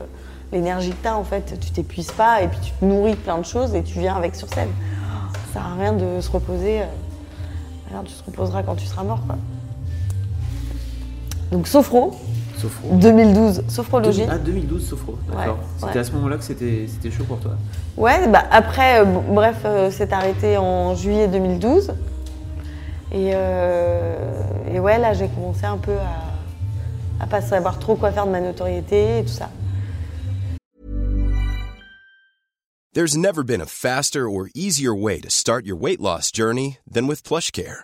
[0.51, 3.17] l'énergie que tu as, en fait, tu t'épuises pas, et puis tu te nourris de
[3.17, 4.71] plein de choses, et tu viens avec sur scène.
[5.33, 6.81] Ça sert à rien de se reposer.
[6.81, 9.35] euh, tu te reposeras quand tu seras mort, quoi.
[11.51, 12.15] Donc, Sophro,
[12.63, 12.95] Sophro.
[12.95, 14.23] 2012, sophrologie.
[14.29, 15.55] Ah, 2012 Sophro, d'accord.
[15.57, 15.97] Ouais, C'était ouais.
[15.99, 17.51] à ce moment-là que c'était c'était chaud pour toi.
[17.97, 21.93] Ouais, bah après, euh, bref, euh, c'est arrêté en juillet 2012.
[23.11, 24.15] Et, euh,
[24.73, 28.31] et ouais, là, j'ai commencé un peu à, à pas savoir trop quoi faire de
[28.31, 29.49] ma notoriété et tout ça.
[32.93, 37.07] There's never been a faster or easier way to start your weight loss journey than
[37.07, 37.83] with PlushCare.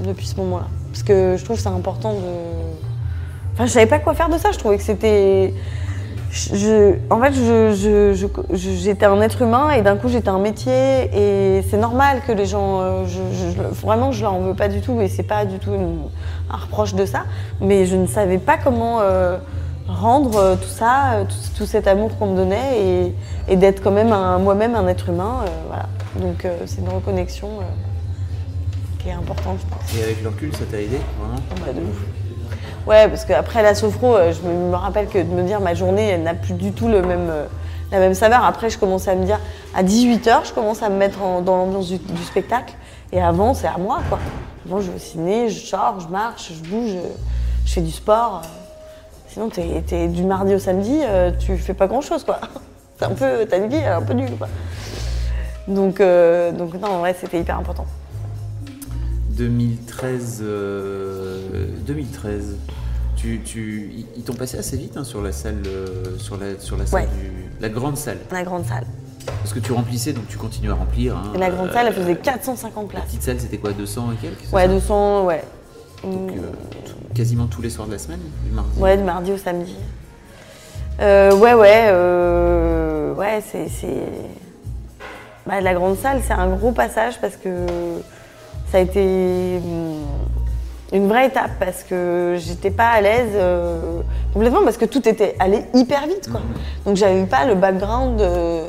[0.00, 0.66] depuis ce moment-là.
[0.90, 2.18] Parce que je trouve que c'est important de.
[3.54, 5.52] Enfin, je savais pas quoi faire de ça, je trouvais que c'était.
[6.30, 8.14] Je, en fait, je- je-
[8.54, 12.32] je- j'étais un être humain et d'un coup j'étais un métier et c'est normal que
[12.32, 13.04] les gens, euh,
[13.82, 15.72] vraiment, je leur en veux pas du tout et c'est pas du tout
[16.50, 17.24] un reproche de ça,
[17.60, 19.36] mais je ne savais pas comment euh,
[19.86, 23.12] rendre euh, tout ça, tout, tout cet amour qu'on me donnait
[23.48, 25.84] et, d'être quand même moi-même un être humain, voilà.
[26.16, 27.48] Donc c'est une reconnexion
[29.02, 29.98] qui est importante, je pense.
[29.98, 31.96] Et avec le recul, ça t'a aidé, vraiment Ouais, de ouf.
[32.86, 36.08] Ouais, parce qu'après la sophro, euh, je me, rappelle que de me dire ma journée,
[36.08, 37.46] elle n'a plus du tout le même, euh,
[37.92, 38.44] la même saveur.
[38.44, 39.38] Après, je commençais à me dire,
[39.74, 42.74] à 18h, je commence à me mettre en- dans l'ambiance du, du spectacle.
[43.12, 44.18] Et avant, c'est à moi, quoi.
[44.66, 47.90] Avant, je vais au ciné, je sors, je marche, je bouge, je, je fais du
[47.92, 48.42] sport.
[48.44, 48.48] euh.
[49.28, 52.38] Sinon, t'es, du mardi au samedi, euh, tu fais pas grand-chose, quoi.
[52.98, 54.48] C'est un peu, ta vie, elle est un peu nulle, quoi.
[55.68, 57.86] Donc, euh, donc non, en vrai, c'était hyper important.
[59.36, 62.56] 2013, euh, 2013.
[63.16, 66.76] Tu, tu, ils- t'ont passé assez vite hein, sur la salle, euh, sur la, sur
[66.76, 67.06] la salle Ouais.
[67.08, 68.18] du, la grande salle.
[68.32, 68.84] La grande salle.
[69.26, 71.16] Parce que tu remplissais, donc tu continues à remplir.
[71.16, 71.30] hein.
[71.34, 73.04] Et la grande salle, elle faisait Euh, 450 La places.
[73.10, 75.44] petite salle, c'était quoi, 200 et quelques Ouais, ça 200, ouais.
[76.02, 76.34] Donc, euh,
[76.84, 78.80] tout- quasiment tous les soirs de la semaine, du mardi.
[78.80, 79.76] Ouais, du mardi au samedi.
[81.00, 83.68] Euh, ouais, ouais, euh, ouais, c'est.
[83.68, 84.08] c'est-
[85.46, 87.48] Bah, la grande salle, c'est un gros passage parce que
[88.72, 89.98] ça a été hum,
[90.92, 94.00] une vraie étape parce que j'étais pas à l'aise euh,
[94.32, 96.40] complètement parce que tout était allé hyper vite, quoi.
[96.86, 98.62] Donc, j'avais pas le background de,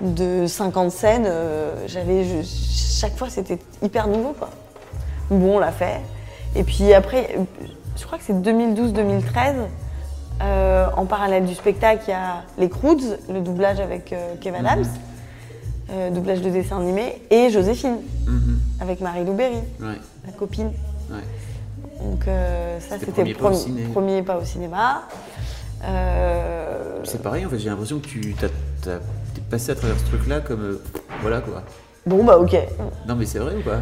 [0.00, 1.24] de 50 scènes.
[1.26, 2.24] euh, j'avais.
[2.42, 4.50] chaque fois, c'était hyper nouveau, quoi.
[5.30, 6.00] Bon, on l'a fait.
[6.56, 7.42] Et puis après, euh,
[7.96, 9.54] je crois que c'est 2012-2013.
[10.42, 14.56] euh, en parallèle du spectacle, il y a les Croods, le doublage avec euh, Kev
[14.56, 14.84] Adams,
[15.90, 18.58] euh, doublage de dessin animé, et Joséphine, Mhm.
[18.80, 20.70] avec Marie Louberry, Ouais, la copine.
[21.10, 21.16] ouais.
[22.02, 23.82] Donc euh, ça, C'était c'était premier le pas au premier, ciné.
[23.92, 25.02] premier pas au cinéma.
[25.86, 28.48] Euh, C'est pareil, en fait, j'ai l'impression que tu t'as,
[28.82, 28.98] t'as-
[29.34, 30.78] t'es passé à travers ce truc-là comme.
[31.22, 31.62] voilà quoi.
[32.06, 32.56] bon, bah ok.
[33.08, 33.80] Non, mais c'est vrai ou pas?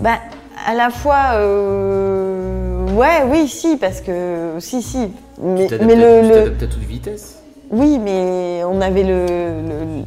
[0.00, 0.18] Bah,
[0.66, 1.36] à la fois,
[2.94, 5.08] ouais, oui, si, parce que, si, si.
[5.40, 7.38] Mais, Tu mais le, tu le- t'adaptes à toute vitesse?
[7.70, 10.02] Oui, mais on avait le-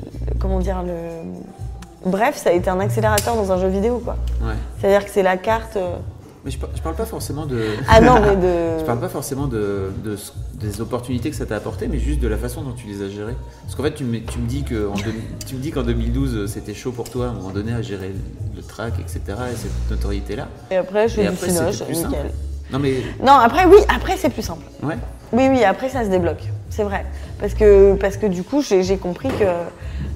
[0.46, 2.10] comment dire le.
[2.10, 4.16] Bref, ça a été un accélérateur dans un jeu vidéo, quoi.
[4.42, 4.54] Ouais.
[4.80, 5.76] C'est-à-dire que c'est la carte.
[5.76, 5.96] euh,
[6.46, 7.60] Mais je, je parle pas forcément de.
[7.90, 8.80] Ah non, mais de.
[8.80, 9.90] Je parle pas forcément de,
[10.60, 13.10] des opportunités que ça t'a apporté, mais juste de la façon dont tu les as
[13.10, 13.36] gérées.
[13.64, 16.36] Parce qu'en fait, tu me, tu me dis que en tu me dis qu'en 2012,
[16.36, 18.14] euh, c'était chaud pour toi à un moment donné à gérer
[18.56, 19.22] le, track, etc.
[19.52, 20.48] et cette notoriété-là.
[20.70, 21.74] Et après, je Et fais du plus nickel.
[21.96, 22.16] simple.
[22.72, 24.64] Non mais Non, après, oui, après, c'est plus simple.
[24.84, 24.98] ouais.
[25.34, 26.44] Oui, oui, après, ça se débloque.
[26.70, 27.04] C'est vrai.
[27.40, 29.46] Parce que, parce que du coup, j'ai compris que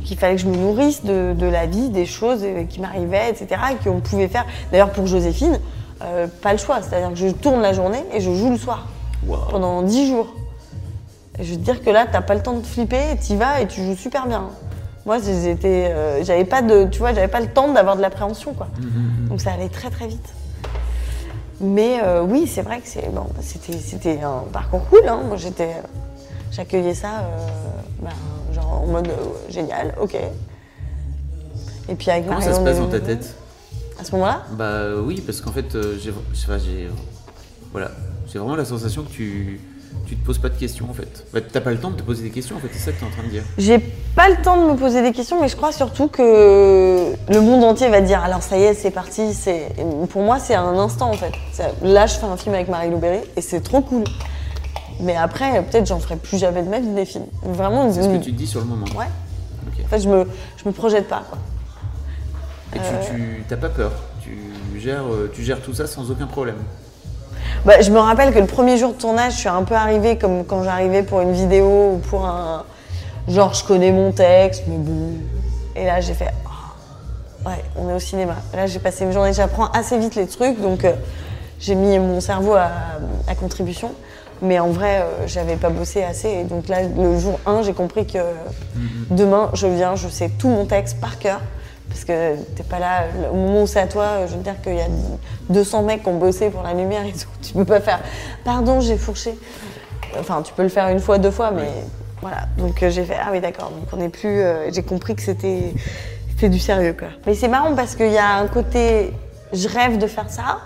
[0.03, 3.29] qu'il fallait que je me nourrisse de, de la vie, des choses euh, qui m'arrivaient,
[3.29, 3.61] etc.
[3.71, 4.45] Et qu'on pouvait faire.
[4.71, 5.59] D'ailleurs, pour Joséphine,
[6.03, 6.81] euh, pas le choix.
[6.81, 8.87] C'est-à-dire que je tourne la journée et je joue le soir.
[9.27, 9.37] Wow.
[9.49, 10.33] pendant 10 jours.
[11.37, 13.61] Et je veux te dire que là, t'as pas le temps de flipper, t'y vas
[13.61, 14.49] et tu joues super bien.
[15.05, 18.53] Moi, j'étais, euh, j'avais pas de, tu vois, j'avais pas le temps d'avoir de l'appréhension,
[18.53, 18.67] quoi.
[19.29, 20.33] Donc ça allait très très vite.
[21.61, 25.07] Mais euh, oui, c'est vrai que c'est bon, c'était, c'était un parcours cool.
[25.07, 25.21] Hein.
[25.27, 25.71] Moi, j'étais,
[26.51, 27.47] j'accueillais ça, euh,
[28.01, 28.09] ben,
[28.53, 30.15] genre en mode euh, génial, ok.
[31.87, 33.35] Et puis avec Comment ça se passe dans ta tête
[33.99, 34.43] À ce moment-là?
[34.51, 36.11] Bah euh, oui, parce qu'en fait, j'ai,
[37.71, 37.91] voilà,
[38.31, 39.59] j'ai vraiment la sensation que tu,
[40.05, 41.25] tu te poses pas de questions en fait.
[41.33, 42.99] Bah, t'as pas le temps de te poser des questions en fait, c'est ça que
[42.99, 43.43] t'es en train de dire.
[43.57, 43.79] J'ai
[44.15, 47.63] pas le temps de me poser des questions, mais je crois surtout que le monde
[47.63, 49.33] entier va dire alors ça y est, c'est parti.
[49.33, 49.69] C'est
[50.09, 51.31] pour moi c'est un instant en fait.
[51.81, 54.03] Là, je fais un film avec Marie Louberry et c'est trop cool.
[54.99, 57.27] Mais après, peut-être j'en ferai plus jamais de ma vie des films.
[57.43, 57.91] Vraiment.
[57.91, 58.85] C'est ce que tu te dis sur le moment.
[58.97, 59.05] Ouais.
[59.83, 61.23] En fait, je me je me projette pas.
[61.29, 61.37] Quoi.
[62.75, 63.91] Et tu, tu t'as pas peur?
[64.21, 66.57] Tu gères, euh, tu gères tout ça sans aucun problème?
[67.65, 70.17] Bah, je me rappelle que le premier jour de tournage, je suis un peu arrivée
[70.17, 72.63] comme quand j'arrivais pour une vidéo ou pour un.
[73.27, 75.13] Genre, je connais mon texte, mais bon.
[75.75, 76.31] Et là, j'ai fait.
[76.45, 78.35] Ah, ouais, on est au cinéma.
[78.53, 80.93] Là, j'ai passé une journée, j'apprends assez vite les trucs, donc euh,
[81.59, 82.69] j'ai mis mon cerveau à,
[83.27, 83.91] à contribution.
[84.41, 86.29] Mais en vrai, euh, j'avais pas bossé assez.
[86.29, 88.19] Et donc là, le jour 1, j'ai compris que
[89.11, 91.41] demain, je viens, je sais tout mon texte par cœur.
[91.89, 94.75] Parce que t'es pas là, au moment où c'est à toi, je veux dire qu'il
[94.75, 94.87] y a
[95.49, 97.27] 200 mecs qui ont bossé pour la lumière et tout.
[97.41, 97.99] Tu peux pas faire,
[98.43, 99.37] pardon, j'ai fourché.
[100.19, 101.69] Enfin, tu peux le faire une fois, deux fois, mais
[102.21, 102.45] voilà.
[102.57, 103.71] Donc euh, j'ai fait, ah oui, d'accord.
[103.71, 104.41] Donc on est plus.
[104.41, 105.73] euh, j'ai compris que c'était
[106.29, 107.09] c'était du sérieux, quoi.
[107.25, 109.11] Mais c'est marrant parce qu'il y a un côté,
[109.51, 110.59] je rêve de faire ça,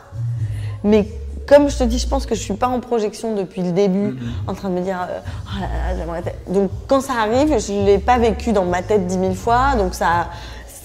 [0.84, 1.08] mais
[1.48, 4.18] comme je te dis, je pense que je suis pas en projection depuis le début,
[4.48, 6.24] en train de me dire, euh, oh là là, j'aimerais.
[6.48, 9.94] Donc quand ça arrive, je l'ai pas vécu dans ma tête dix mille fois, donc
[9.94, 10.30] ça.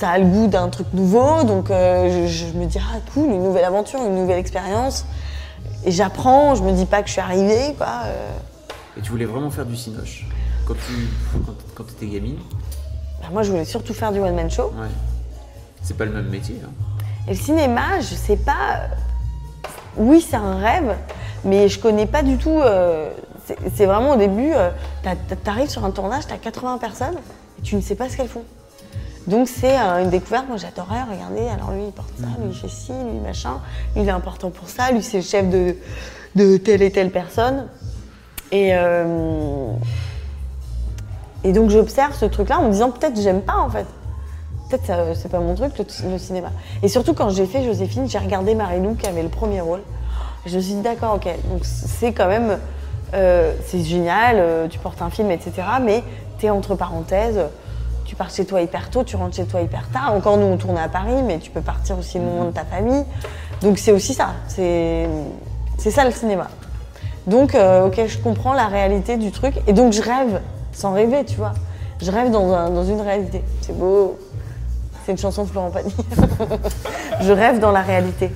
[0.01, 3.31] Ça a le goût d'un truc nouveau, donc euh, je, je me dis ah cool,
[3.31, 5.05] une nouvelle aventure, une nouvelle expérience.
[5.85, 8.03] Et j'apprends, je me dis pas que je suis arrivée, quoi.
[8.05, 8.31] euh.
[8.97, 10.25] Et tu voulais vraiment faire du cinoche
[10.69, 11.09] quand tu
[11.45, 12.37] quand, quand étais gamine?
[13.21, 14.73] Bah, moi, je voulais surtout faire du one-man show.
[14.81, 14.87] Ouais.
[15.83, 16.61] C'est pas le même métier.
[16.65, 16.71] hein.
[17.27, 18.83] Et le cinéma, je sais pas.
[19.97, 20.95] Oui, c'est un rêve,
[21.45, 22.51] mais je connais pas du tout.
[22.61, 23.11] euh,
[23.75, 24.71] c'est- vraiment au début, euh,
[25.03, 27.17] t'as- t'arrives sur un tournage, t'as 80 personnes
[27.65, 28.45] tu ne sais pas ce qu'elles font.
[29.27, 30.47] Donc c'est euh, une découverte.
[30.49, 31.49] Moi, j'adorais regarder.
[31.49, 33.59] Alors lui, il porte ça, lui, il fait ci, lui, machin.
[33.97, 34.93] Lui, il est important pour ça.
[34.93, 37.67] Lui, c'est le chef de, telle et telle personne.
[38.53, 39.73] Et, euh,
[41.45, 43.87] et donc j'observe ce truc-là en me disant peut-être j'aime pas en fait.
[44.69, 46.49] Peut-être ça, c'est pas mon truc le, le cinéma.
[46.83, 49.81] Et surtout quand j'ai fait Joséphine, j'ai regardé Marie-Lou qui avait le premier rôle.
[50.47, 51.27] Je me suis dit d'accord, ok.
[51.51, 52.59] Donc c'est quand même
[53.15, 54.37] euh, c'est génial.
[54.39, 55.53] euh, tu portes un film, etc.
[55.83, 56.03] Mais
[56.39, 57.41] t'es entre parenthèses.
[58.05, 60.13] Tu pars chez toi hyper tôt, tu rentres chez toi hyper tard.
[60.15, 63.05] Encore nous on tournait à Paris, mais tu peux partir aussi loin de ta famille.
[63.63, 64.29] Donc c'est aussi ça.
[64.49, 65.07] C'est
[65.79, 66.49] c'est ça le cinéma.
[67.27, 69.55] Donc, euh, ok, je comprends la réalité du truc.
[69.67, 70.41] Et donc, je rêve,
[70.73, 71.53] sans rêver, tu vois.
[72.01, 73.43] Je rêve dans, un- dans une réalité.
[73.61, 74.19] C'est beau.
[75.09, 75.95] C'est une chanson de Florent Pagny.
[77.23, 78.31] je rêve dans la réalité.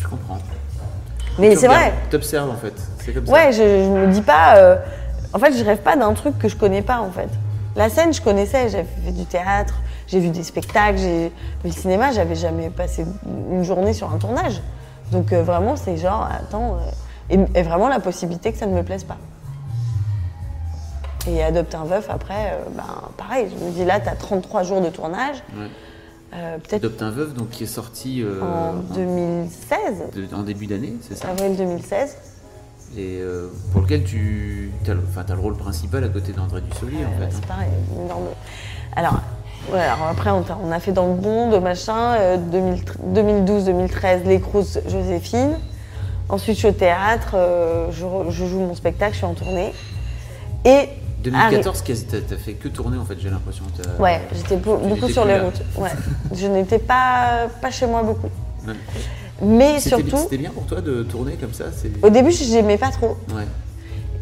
[0.00, 0.38] Je comprends.
[1.36, 1.92] Mais c'est vrai.
[2.12, 2.74] T'observes en fait.
[3.00, 3.58] C'est comme Ouais, ça.
[3.58, 4.54] je, je me dis pas.
[4.58, 4.76] euh,
[5.32, 7.28] En fait, je rêve pas d'un truc que je connais pas, en fait.
[7.74, 8.68] La scène, je connaissais.
[8.68, 9.74] J'avais fait du théâtre,
[10.06, 11.32] j'ai vu des spectacles, j'ai.
[11.64, 13.04] Mais le cinéma, j'avais jamais passé
[13.50, 14.62] une journée sur un tournage.
[15.10, 16.74] Donc, euh, vraiment, c'est genre, attends.
[16.76, 19.16] euh, Et, et vraiment la possibilité que ça ne me plaise pas.
[21.26, 22.84] Et adopter un veuf, après, euh, ben,
[23.16, 23.48] pareil.
[23.58, 25.36] Je me dis là, t'as 33 jours de tournage.
[25.56, 25.68] Ouais.
[26.34, 29.78] euh, Adopte un veuf donc qui est sorti euh, en 2016,
[30.14, 31.28] de- en début d'année, c'est ça?
[31.28, 32.16] Avril 2016.
[32.96, 37.18] Et euh, pour lequel tu as, t'as le rôle principal à côté d'André Dussolier en
[37.20, 37.28] fait.
[37.30, 37.48] C'est hein.
[37.48, 38.24] pareil, une énorme.
[38.94, 39.14] Alors,
[39.72, 42.36] ouais, alors après, on, a fait dans le bon, de machin, euh,
[43.14, 45.56] 2012-2013, Les Crous, Joséphine.
[46.28, 47.34] Ensuite, je suis au théâtre,
[47.90, 49.72] je, je joue mon spectacle, je suis en tournée.
[50.66, 50.88] Et.
[51.24, 53.64] 2014, quasi- t'as fait que tourner en fait, j'ai l'impression.
[53.98, 55.44] Ouais, j'étais beaucoup sur les là.
[55.44, 55.62] routes.
[55.76, 55.90] Ouais.
[56.34, 58.28] je n'étais pas, pas chez moi beaucoup.
[58.66, 58.74] Ouais.
[59.42, 61.64] Mais surtout, c'était bien pour toi de tourner comme ça
[62.02, 63.16] au début, je n'aimais pas trop.
[63.34, 63.46] Ouais.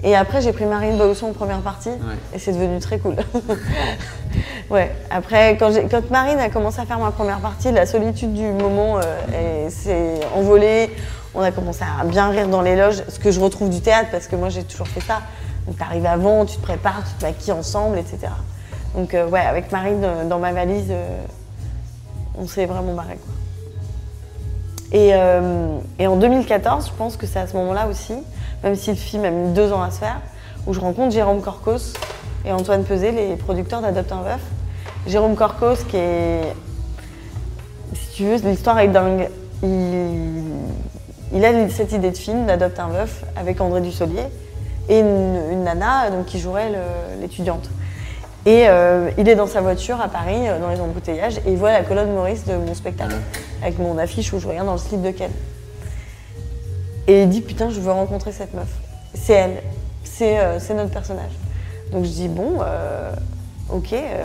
[0.05, 1.91] Et après, j'ai pris Marine Bausson en première partie.
[1.91, 2.17] Ouais.
[2.35, 3.15] Et c'est devenu très cool.
[4.71, 4.91] ouais.
[5.11, 8.99] Après, quand, quand Marine a commencé à faire ma première partie, la solitude du moment
[8.99, 10.91] euh, et s'est envolée.
[11.35, 14.09] On a commencé à bien rire dans les loges, ce que je retrouve du théâtre,
[14.11, 15.23] parce que moi, j'ai toujours fait ça.
[15.67, 18.33] Donc, tu avant, tu te prépares, tu te maquilles ensemble, etc.
[18.95, 21.25] Donc, euh, ouais, avec Marine euh, dans ma valise, euh,
[22.37, 23.17] on s'est vraiment marré.
[23.17, 23.35] Quoi.
[24.95, 28.15] Et, en 2014, je pense que c'est à ce moment-là aussi,
[28.63, 30.21] même si le film a mis deux ans à se faire,
[30.67, 31.95] où je rencontre Jérôme Corcos
[32.45, 34.41] et Antoine Peset, les producteurs d'Adopte un veuf.
[35.07, 36.55] Jérôme Corcos, qui est.
[37.95, 39.31] Si tu veux, l'histoire est dingue.
[39.63, 44.25] Il a cette idée de film d'Adopte un veuf avec André Dussolier.
[44.89, 46.73] Et une, nana donc, qui jouerait
[47.21, 47.69] l'étudiante.
[48.45, 51.57] Et euh, il est dans sa voiture à Paris, euh, dans les embouteillages, et il
[51.57, 53.15] voit la colonne Maurice de mon spectacle,
[53.63, 55.31] avec mon affiche où je regarde dans le slip de Ken.
[57.07, 58.69] Et il dit Putain, je veux rencontrer cette meuf.
[59.15, 59.63] C'est elle,
[60.03, 61.31] c'est euh, notre personnage.
[61.93, 63.13] Donc je dis Bon, euh,
[63.71, 63.93] ok.
[63.93, 64.23] euh,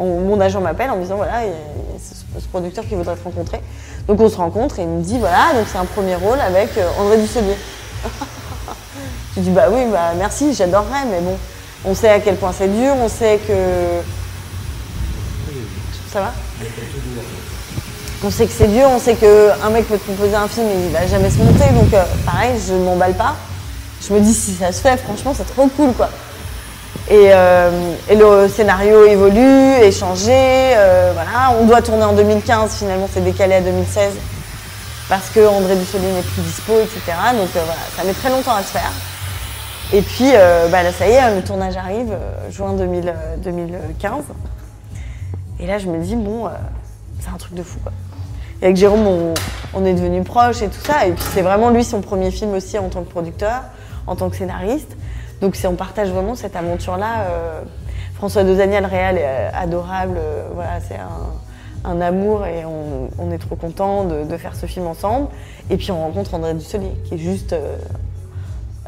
[0.00, 3.14] on- mon agent m'appelle en me disant Voilà, il y a, ce, producteur qui voudrait
[3.14, 3.60] te rencontrer.
[4.08, 6.76] Donc on se rencontre et il me dit Voilà, donc c'est un premier rôle avec
[6.78, 7.56] euh, André Dusselier.
[9.36, 11.36] Je dis bah oui, bah merci, j'adorerais, mais bon,
[11.84, 13.52] on sait à quel point c'est dur, on sait que.
[16.12, 16.32] Ça va
[18.22, 20.86] On sait que c'est dur, on sait qu'un mec peut te proposer un film et
[20.86, 23.34] il va jamais se monter, donc euh, pareil, je ne m'emballe pas.
[24.06, 26.10] Je me dis si ça se fait, franchement, c'est trop cool quoi.
[27.10, 31.58] Et, euh, et le scénario évolue, est changé, euh, voilà.
[31.60, 34.12] On doit tourner en 2015, finalement c'est décalé à 2016
[35.08, 37.00] parce que André Dussolier n'est plus dispo, etc.
[37.32, 38.92] Donc euh, voilà, ça met très longtemps à se faire.
[39.92, 43.36] Et puis euh, bah, là, ça y est, le tournage arrive, euh, juin 2000, euh,
[43.36, 44.24] 2015.
[45.60, 46.48] Et là, je me dis, bon,
[47.20, 47.92] c'est un truc de fou, quoi.
[48.60, 49.34] Et avec Jérôme,
[49.74, 51.06] on, est devenus proches et tout ça.
[51.06, 53.62] Et puis c'est vraiment lui son premier film aussi en tant que producteur,
[54.06, 54.96] en tant que scénariste.
[55.40, 57.26] Donc on partage vraiment cette aventure-là.
[58.14, 60.18] François Dozania, le réal, est adorable.
[60.54, 61.43] voilà, c'est un,
[61.84, 65.28] un amour et on, est trop content de, faire ce film ensemble.
[65.70, 67.76] Et puis on rencontre André Dussolier, qui est juste euh,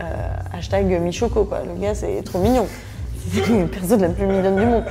[0.01, 0.05] euh,
[0.53, 1.61] hashtag Michoco, quoi.
[1.61, 2.67] Le gars, c'est trop mignon.
[3.33, 4.85] C'est la personne la plus mignonne du monde.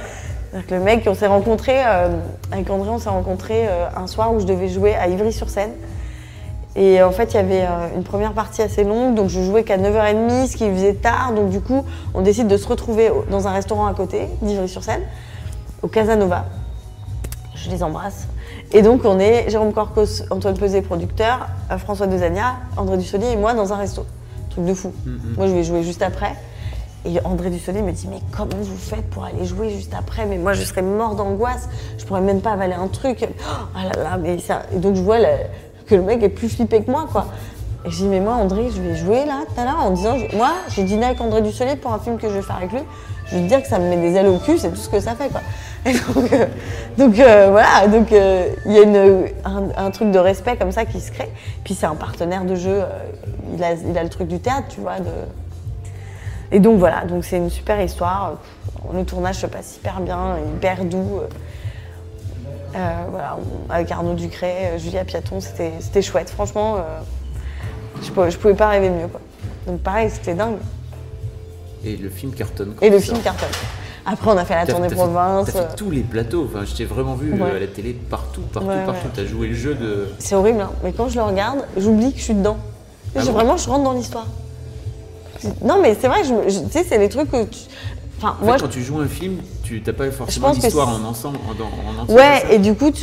[0.68, 2.18] Que le mec, on s'est rencontrés, euh,
[2.52, 5.72] avec André, on s'est rencontrés euh, un soir où je devais jouer à Ivry-sur-Seine.
[6.76, 7.65] Et en fait, il y avait
[7.96, 11.32] une première partie assez longue, donc je jouais qu'à 9h30, ce qui faisait tard.
[11.34, 15.02] Donc du coup, on décide de se retrouver dans un restaurant à côté d'Ivry-sur-Seine,
[15.82, 16.46] au Casanova.
[17.65, 18.28] Je les embrasse.
[18.71, 23.38] Et donc, on est Jérôme Corcos, Antoine Pesé, producteur, euh, François Dezania, André Dussolier et
[23.38, 24.06] moi dans un resto.
[24.51, 24.93] Truc de fou.
[25.36, 26.36] Moi, je vais jouer juste après.
[27.06, 30.25] Et André Dussolier me dit Mais comment vous faites pour aller jouer juste après?
[30.28, 31.69] Mais moi, je serais mort d'angoisse.
[31.97, 33.28] Je pourrais même pas avaler un truc.
[33.28, 34.63] Oh là là, mais ça.
[34.73, 35.17] Et donc, je vois
[35.88, 37.25] que le mec est plus flippé que moi, quoi.
[37.86, 40.17] Et je dis Mais moi, André, je vais jouer là, tout à l'heure, en disant
[40.34, 42.82] Moi, j'ai dîné avec André Dussolier pour un film que je vais faire avec lui.
[43.27, 44.99] Je veux dire que ça me met des ailes au cul, c'est tout ce que
[44.99, 45.41] ça fait, quoi.
[46.97, 50.85] Donc, euh, euh, voilà, donc euh, il y a un, truc de respect comme ça
[50.85, 51.29] qui se crée.
[51.63, 52.81] Puis c'est un partenaire de jeu,
[53.53, 54.95] il, a, le truc du théâtre, tu vois.
[56.51, 58.35] Et donc voilà, donc c'est une super histoire.
[58.93, 61.21] Le tournage se passe hyper bien, hyper doux.
[62.73, 63.38] Voilà,
[63.69, 66.29] avec Arnaud Ducré, euh, Julia Piaton, c'était chouette.
[66.29, 66.77] Franchement,
[68.01, 69.07] je, pouvais, je pouvais pas rêver mieux.
[69.07, 69.21] Quoi.
[69.67, 70.57] Donc pareil, c'était dingue.
[71.86, 72.74] Et le film cartonne.
[72.82, 73.50] Et le il film cartonne.
[74.08, 75.45] Après, on a fait la tournée fait- province.
[75.52, 76.48] T'as fait tous les plateaux.
[76.52, 77.56] Enfin, je t'ai vraiment vu euh, Ouais.
[77.56, 79.06] à la télé partout, partout, Ouais, partout.
[79.06, 79.12] ouais.
[79.15, 80.08] T'as joué le jeu de.
[80.19, 80.71] C'est horrible, hein.
[80.84, 82.58] mais quand je le regarde, j'oublie que je suis dedans.
[83.15, 84.28] Ah Je- bon vraiment, je rentre dans l'histoire.
[85.63, 87.60] Non, mais c'est vrai, je me- je- tu sais, c'est les trucs que tu.
[88.17, 91.04] Enfin, En fait, moi, quand tu joues un film, tu t'as pas forcément l'histoire en
[91.08, 92.15] ensemble, en, en.
[92.15, 93.02] Ouais, et du coup, tu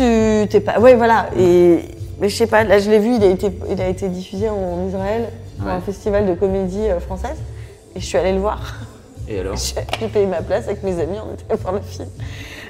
[0.49, 0.81] t'es pas.
[0.81, 1.27] Ouais, voilà.
[1.38, 1.81] Et
[2.21, 2.64] mais je sais pas.
[2.64, 3.14] Là, je l'ai vu.
[3.16, 6.99] Il a été, il a été diffusé en Israël pour un festival de comédie euh,
[7.01, 7.37] française.
[7.94, 8.61] Et je suis allée le voir.
[9.28, 9.57] Et alors
[10.00, 11.16] J'ai payé ma place avec mes amis.
[11.24, 12.09] On était allés voir le film.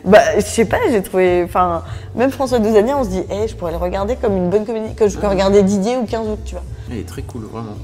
[0.05, 0.79] Bah, je sais pas.
[0.91, 1.43] J'ai trouvé.
[1.45, 1.83] Enfin,
[2.15, 4.95] même François Dezania, on se dit, eh, je pourrais le regarder comme une bonne comédie,
[4.95, 5.31] que je peux Ah.
[5.31, 6.65] regarder Didier ou 15 août, tu vois.
[6.91, 7.77] Il est très cool, vraiment.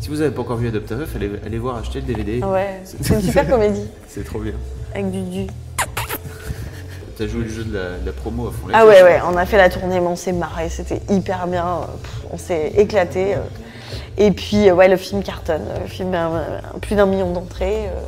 [0.00, 2.42] Si vous avez pas encore vu Adopt a allez, allez voir, acheter le DVD.
[2.44, 4.52] Ouais, c'est une super comédie C'est trop bien.
[4.94, 5.46] avec du du.
[7.16, 8.66] T'as joué le jeu de la, de la promo à fond.
[8.72, 11.64] Ah ouais, ouais, on a fait la tournée, mais on s'est marré, c'était hyper bien,
[11.64, 13.36] euh, pff, on s'est éclaté.
[14.18, 16.30] Et puis, euh, ouais, le film cartonne, le film a
[16.80, 17.86] plus d'un million d'entrées.
[17.86, 18.00] euh.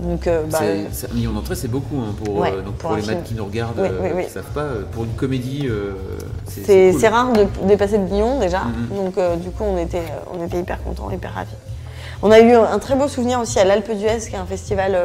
[0.00, 0.58] Donc, euh, bah,
[0.90, 3.44] C'est- un million d'entrées, c'est beaucoup hein, pour, Ouais, donc pour les maths qui nous
[3.44, 4.24] regardent, Oui, oui, oui.
[4.24, 4.66] qui savent pas.
[4.90, 5.92] Pour une comédie, euh,
[6.48, 7.06] c'est cool.
[7.06, 8.62] rare de dépasser le million déjà.
[8.62, 8.96] Mhm.
[9.04, 10.02] Donc, euh, du coup, on était,
[10.36, 11.50] on était hyper contents, hyper ravis.
[12.22, 14.96] On a eu un très beau souvenir aussi à l'Alpe d'Huez, qui est un festival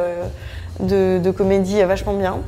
[0.80, 2.38] de, de comédie vachement bien.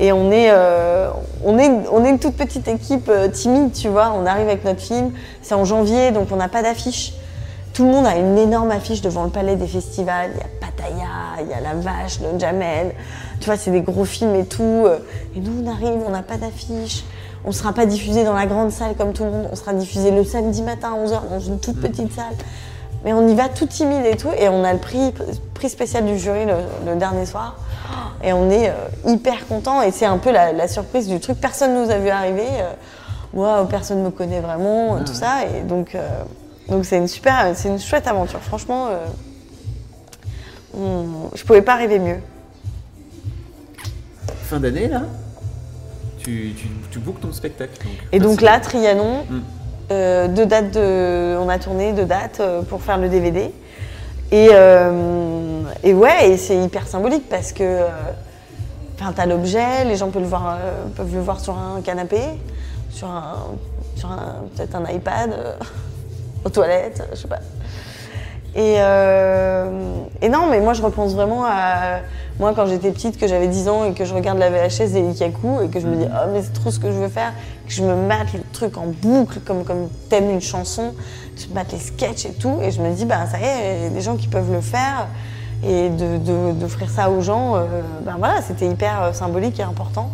[0.00, 1.10] Et on est, euh,
[1.44, 4.12] on est, on est une toute petite équipe euh, timide, tu vois.
[4.16, 7.14] On arrive avec notre film, c'est en janvier, donc on n'a pas d'affiche.
[7.72, 10.30] Tout le monde a une énorme affiche devant le palais des festivals.
[10.34, 12.94] Il y a Pattaya, il y a La Vache de Jamel.
[13.40, 14.86] Tu vois, c'est des gros films et tout.
[15.34, 17.04] Et nous, on arrive, on n'a pas d'affiche.
[17.44, 19.48] On ne sera pas diffusé dans la grande salle comme tout le monde.
[19.50, 22.34] On sera diffusé le samedi matin à 11h dans une toute petite salle.
[23.04, 24.30] Mais on y va tout timide et tout.
[24.38, 25.12] Et on a le prix,
[25.54, 26.54] prix spécial du jury le,
[26.86, 27.56] le dernier soir.
[28.24, 28.72] Et on est euh,
[29.06, 29.82] hyper content.
[29.82, 31.40] Et c'est un peu la, la surprise du truc.
[31.40, 32.46] Personne ne nous a vu arriver.
[33.34, 35.46] Moi, personne ne me connaît vraiment, tout ça.
[35.46, 36.06] Et donc, euh,
[36.68, 38.40] donc c'est une super, c'est une chouette aventure.
[38.40, 38.98] Franchement, euh,
[40.76, 42.18] on- je pouvais pas rêver mieux.
[44.44, 45.02] Fin d'année, là,
[46.18, 47.72] tu, tu, tu bookes ton spectacle.
[47.84, 47.92] donc.
[48.12, 49.40] Et donc là, Trianon, Mm.
[49.92, 53.50] euh, deux dates de, on a tourné deux dates pour faire le DVD.
[54.32, 57.86] Et, euh, et ouais, et c'est hyper symbolique parce que euh,
[58.98, 62.20] enfin, t'as l'objet, les gens peuvent le, voir, euh, peuvent le voir sur un canapé,
[62.90, 63.36] sur un,
[63.96, 65.34] sur un- peut-être un iPad,
[66.46, 67.40] aux toilettes, je sais pas.
[68.54, 69.66] Et, euh,
[70.20, 72.00] et non, mais moi je repense vraiment à
[72.38, 75.00] moi quand j'étais petite, que j'avais 10 ans et que je regarde la VHS des
[75.10, 77.32] Ikaku et que je me dis oh mais c'est trop ce que je veux faire,
[77.74, 80.92] je me mate le truc en boucle comme comme t'aimes une chanson,
[81.38, 83.76] je me mate les sketchs et tout et je me dis bah ça y est,
[83.78, 85.06] il y a des gens qui peuvent le faire
[85.64, 87.60] et de- de- d'offrir ça aux gens, euh,
[88.04, 90.10] ben voilà c'était hyper euh, symbolique et important.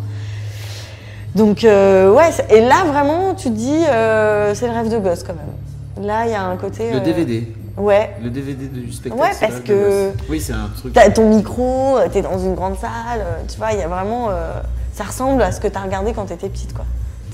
[1.35, 5.23] Donc euh, ouais, et là vraiment tu te dis euh, c'est le rêve de gosse
[5.25, 6.07] quand même.
[6.07, 6.93] Là il y a un côté.
[6.93, 7.53] Le DVD.
[7.77, 9.23] Ouais, Le DVD du spectacle.
[9.23, 10.13] Ouais, parce que de.
[10.29, 10.93] Oui, c'est un truc.
[10.93, 14.31] T'as ton micro, t'es dans une grande salle, tu vois, il y a vraiment.
[14.31, 14.61] euh,
[14.95, 16.85] ça ressemble à ce que t'as regardé quand t'étais petite, quoi.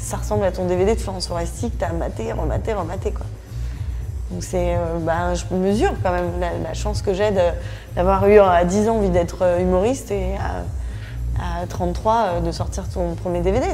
[0.04, 3.24] Ça ressemble à ton DVD de Florence Foresti que t'as maté, rematé, rematé, quoi.
[4.30, 4.76] Donc c'est.
[4.76, 7.30] euh, bah, je mesure quand même la, la chance que j'ai
[7.96, 12.52] d'avoir eu à 10 ans envie d'être euh, humoriste et à, à 33 euh, de
[12.52, 13.66] sortir ton premier DVD.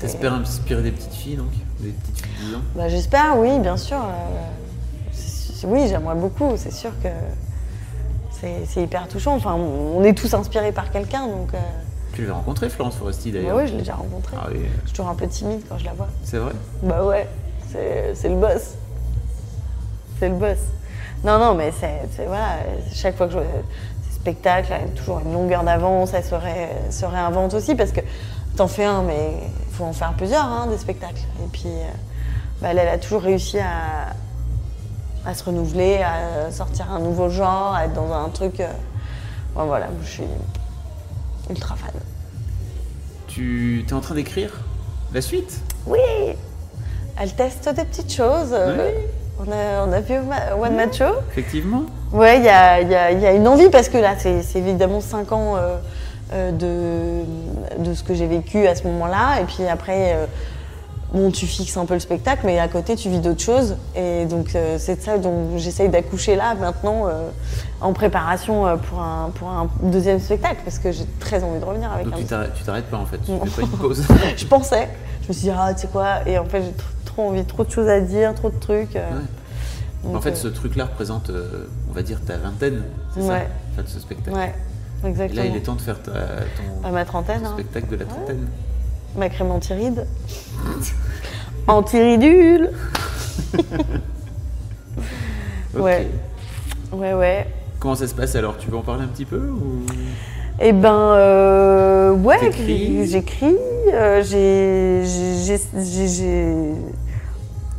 [0.00, 1.50] T'espères inspirer des petites filles, donc?
[1.80, 2.60] Des petites filles de 10 ans?
[2.76, 3.98] Bah, J'espère, oui, bien sûr.
[3.98, 7.08] euh, oui, j'aimerais beaucoup, c'est sûr que
[8.66, 9.34] c'est, hyper touchant.
[9.34, 11.52] Enfin, on on est tous inspirés par quelqu'un, donc.
[12.14, 14.36] Euh, Tu l'avais rencontré, Florence Foresti, Bah d'ailleurs oui, je l'ai déjà rencontrée.
[14.40, 16.08] Ah oui, Je suis toujours un peu timide quand je la vois.
[16.24, 16.52] c'est vrai.
[16.82, 17.28] Bah ouais,
[17.70, 18.74] c'est le boss.
[20.18, 20.58] C'est le boss.
[21.24, 22.56] Non, non, mais c'est voilà,
[22.92, 23.46] chaque fois que je vois
[24.08, 27.92] ces spectacles, elle a toujours une longueur d'avance, elle se, ré- se réinvente aussi parce
[27.92, 28.00] que
[28.56, 29.30] t'en fais un, mais
[29.68, 31.22] il faut en faire plusieurs, hein, des spectacles.
[31.42, 31.88] Et puis, euh,
[32.60, 34.12] bah, elle, elle a toujours réussi à,
[35.26, 38.60] à se renouveler, à sortir un nouveau genre, à être dans un truc.
[38.60, 38.68] euh,
[39.54, 40.24] bon, voilà, je suis
[41.50, 41.92] ultra fan.
[43.28, 44.50] Tu es en train d'écrire
[45.12, 45.60] la suite?
[45.86, 45.98] Oui
[47.20, 48.52] Elle teste des petites choses.
[48.54, 48.84] Oui.
[49.40, 50.14] On, a, on a vu
[50.60, 51.16] One Man Show.
[51.30, 51.82] Effectivement.
[52.12, 54.60] Ouais, il y a, y a- y a une envie parce que là, c'est c'est
[54.60, 55.76] évidemment 5 ans euh,
[56.32, 59.40] euh, de, de ce que j'ai vécu à ce moment-là.
[59.40, 60.26] Et puis après, euh,
[61.12, 63.76] bon, tu fixes un peu le spectacle, mais à côté, tu vis d'autres choses.
[63.96, 67.28] Et donc, euh, c'est de ça dont j'essaye d'accoucher là, maintenant, euh,
[67.80, 71.64] en préparation euh, pour un, pour un deuxième spectacle, parce que j'ai très envie de
[71.64, 74.04] revenir avec Donc un tu t'arrêtes, pas en fait, tu fais pas une pause.
[74.36, 74.88] je pensais.
[75.22, 76.26] Je me suis dit, ah, tu sais quoi?
[76.26, 78.94] Et en fait, j'ai tr- trop envie, trop de choses à dire, trop de trucs.
[78.94, 79.02] Ouais.
[80.04, 81.30] Donc, en fait, ce truc-là représente,
[81.88, 82.82] on va dire, ta vingtaine,
[83.14, 83.28] c'est ça?
[83.28, 83.48] Ouais.
[83.72, 84.36] En fait, ce spectacle.
[84.36, 84.52] Ouais,
[85.02, 85.42] Et exactement.
[85.42, 87.52] là, il est temps de faire ta- ton, À ma trentaine, ton hein.
[87.54, 88.46] spectacle de la trentaine.
[89.16, 90.06] Ma crème anti-rides.
[91.66, 92.70] Anti-ridule.
[95.74, 96.06] Ouais.
[96.92, 97.46] Ouais, ouais.
[97.80, 98.56] Comment ça se passe alors?
[98.58, 99.82] Tu veux en parler un petit peu ou...
[100.60, 102.38] Eh ben, euh, ouais,
[103.04, 103.56] j'écris.
[103.92, 105.02] euh, j'ai-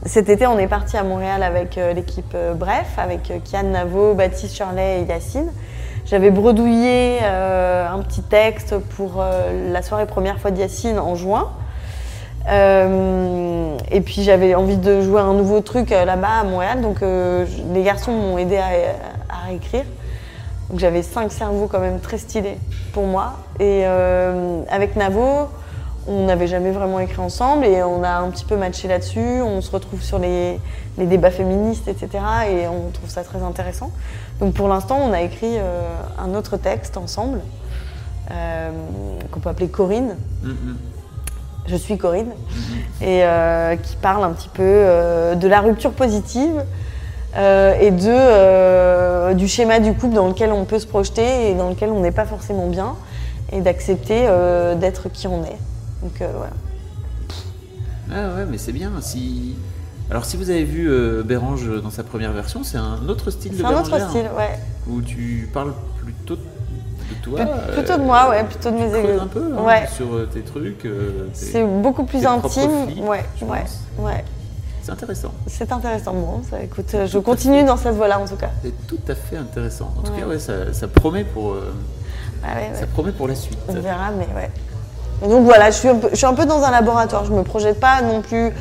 [0.05, 4.55] Cet été, on est parti à Montréal avec euh, l'équipe Bref, avec Kian Navo, Baptiste
[4.55, 5.47] Shirley et Yacine.
[6.05, 11.15] J'avais bredouillé euh, un petit texte pour euh, la soirée première fois de Yacine en
[11.15, 11.49] juin.
[12.47, 17.81] Euh, et puis j'avais envie de jouer un nouveau truc là-bas à Montréal, donc les
[17.81, 18.67] garçons m'ont aidé à,
[19.29, 19.85] à réécrire.
[20.69, 22.59] Donc j'avais cinq cerveaux quand même très stylés
[22.93, 23.33] pour moi.
[23.59, 25.47] Et avec Navo,
[26.07, 29.41] on n'avait jamais vraiment écrit ensemble et on a un petit peu matché là-dessus.
[29.41, 30.59] On se retrouve sur les,
[30.99, 32.09] les débats féministes, etc.
[32.51, 33.89] Et on trouve ça très intéressant.
[34.39, 35.81] Donc pour l'instant, on a écrit euh,
[36.19, 37.39] un autre texte ensemble
[38.31, 38.71] euh,
[39.31, 40.17] qu'on peut appeler Corinne.
[40.43, 40.77] Mm, mm.
[41.67, 42.29] Je suis Corinne,
[43.01, 46.63] et euh, qui parle un petit peu euh, de la rupture positive
[47.35, 51.69] euh, et de, du schéma du couple dans lequel on peut se projeter et dans
[51.69, 52.93] lequel on n'est pas forcément bien,
[53.51, 54.27] et d'accepter
[54.79, 55.57] d'être qui on est.
[56.03, 56.53] Donc voilà.
[58.11, 58.91] Ah ouais, mais c'est bien.
[59.01, 59.55] Si...
[60.11, 63.51] Alors, si vous avez vu euh, Bérange dans sa première version, c'est un autre style
[63.53, 64.59] de C'est un autre style, ouais.
[64.87, 66.41] Où tu parles plutôt de
[67.23, 67.39] toi.
[67.39, 69.19] Plut- plutôt euh, de moi, ouais, plutôt de tu mes aiguilles.
[69.19, 69.87] un peu hein, Ouais.
[69.95, 70.85] sur euh, tes trucs.
[70.85, 72.71] euh, C'est beaucoup plus intime.
[72.99, 73.63] Ouais, ouais,
[73.99, 74.23] ouais.
[74.83, 75.31] C'est intéressant.
[75.47, 76.13] C'est intéressant.
[76.13, 78.51] Bon, ça, écoute, euh, je continue dans cette voie-là en tout cas.
[78.63, 79.91] C'est tout à fait intéressant.
[79.97, 80.19] En tout Ouais.
[80.19, 81.73] cas, ouais, ça, ça promet pour, euh,
[82.43, 82.69] ouais.
[82.79, 83.57] ça promet pour la suite.
[83.67, 84.51] On verra, mais ouais.
[85.23, 87.25] Et donc voilà, je suis, un peu, je suis un peu dans un laboratoire.
[87.25, 88.51] Je me projette pas non plus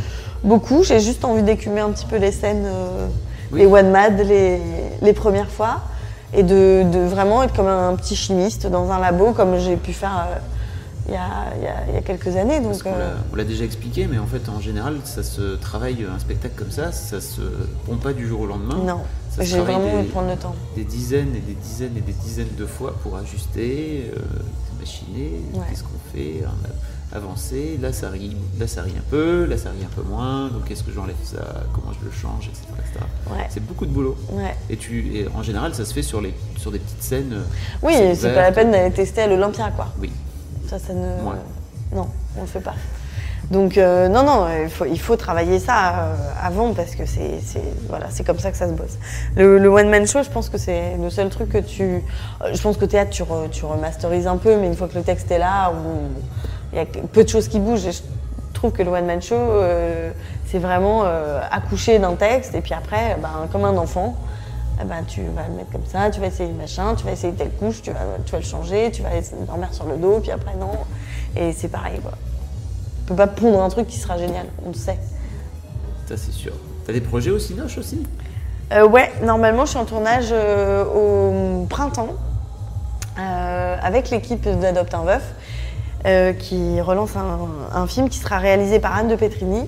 [0.45, 0.85] beaucoup.
[0.85, 3.07] J'ai juste envie d'écumer un petit peu les scènes, euh,
[3.53, 3.61] Oui.
[3.61, 4.61] les one mad, les,
[5.03, 5.81] les premières fois,
[6.33, 9.93] et de, de vraiment être comme un petit chimiste dans un labo, comme j'ai pu
[9.93, 10.37] faire euh,
[11.07, 11.21] il y, a,
[11.59, 12.61] il y a- il y a quelques années.
[12.61, 16.19] Donc, euh, on l'a déjà expliqué, mais en fait, en général, ça se travaille un
[16.19, 17.43] spectacle comme ça, ça se
[17.87, 18.77] pompe pas du jour au lendemain.
[18.87, 19.01] non,
[19.39, 20.55] j'ai vraiment des- envie de prendre le temps.
[20.77, 24.21] Des dizaines et des dizaines et des dizaines de fois pour ajuster, euh,
[24.81, 25.61] machiner, Ouais.
[25.69, 26.69] qu'est-ce qu'on fait, un,
[27.13, 27.79] avancer.
[27.81, 30.49] Là, ça rit, là, ça rit un peu, là, ça rit un peu moins.
[30.49, 31.39] Donc, est-ce que j'enlève ça?
[31.73, 32.63] Comment je le change, etc.
[32.79, 33.05] etc.
[33.31, 33.47] Ouais.
[33.51, 34.17] C'est beaucoup de boulot.
[34.33, 34.55] Ouais.
[34.71, 37.33] Et, tu, et en général, ça se fait sur, les, sur des petites scènes.
[37.33, 37.43] euh,
[37.83, 39.89] Oui, c'est pas la peine d'aller tester à l'Olympia, quoi.
[40.01, 40.11] Oui.
[40.69, 41.01] Ça, ça ne.
[41.23, 41.37] Ouais.
[41.95, 42.75] Non, on le fait pas.
[43.51, 47.39] Donc, euh, non, non, il faut, il faut travailler ça euh, avant parce que c'est
[47.91, 48.97] voilà, c'est comme ça que ça se bosse.
[49.37, 52.03] Le, le one-man show, je pense que c'est le seul truc que tu.
[52.51, 55.03] Je pense que théâtre, tu, re- tu remasterises un peu, mais une fois que le
[55.05, 55.75] texte est là, où
[56.73, 57.87] il y a peu de choses qui bougent.
[57.87, 58.03] Et je
[58.53, 60.11] trouve que le one-man show, euh,
[60.47, 64.17] c'est vraiment euh, accoucher d'un texte et puis après, ben, comme un enfant.
[64.81, 67.33] eh ben, tu vas le mettre comme ça, tu vas essayer machin, tu vas essayer
[67.33, 69.11] telle couche, tu vas, tu vas le changer, tu vas
[69.47, 70.73] dormir sur le dos, puis après non.
[71.37, 72.13] Et c'est pareil quoi.
[73.03, 74.99] On peut pas pondre un truc qui sera génial, on le sait.
[76.09, 76.53] Ça, c'est sûr.
[76.87, 78.03] T'as des projets au Cinoche aussi?
[78.73, 82.15] Euh, ouais, normalement je suis en tournage euh, au printemps
[83.19, 85.44] euh, avec l'équipe d'Adopte un Veuf euh,
[86.35, 87.39] qui relance un,
[87.75, 89.67] un film qui sera réalisé par Anne de Petrini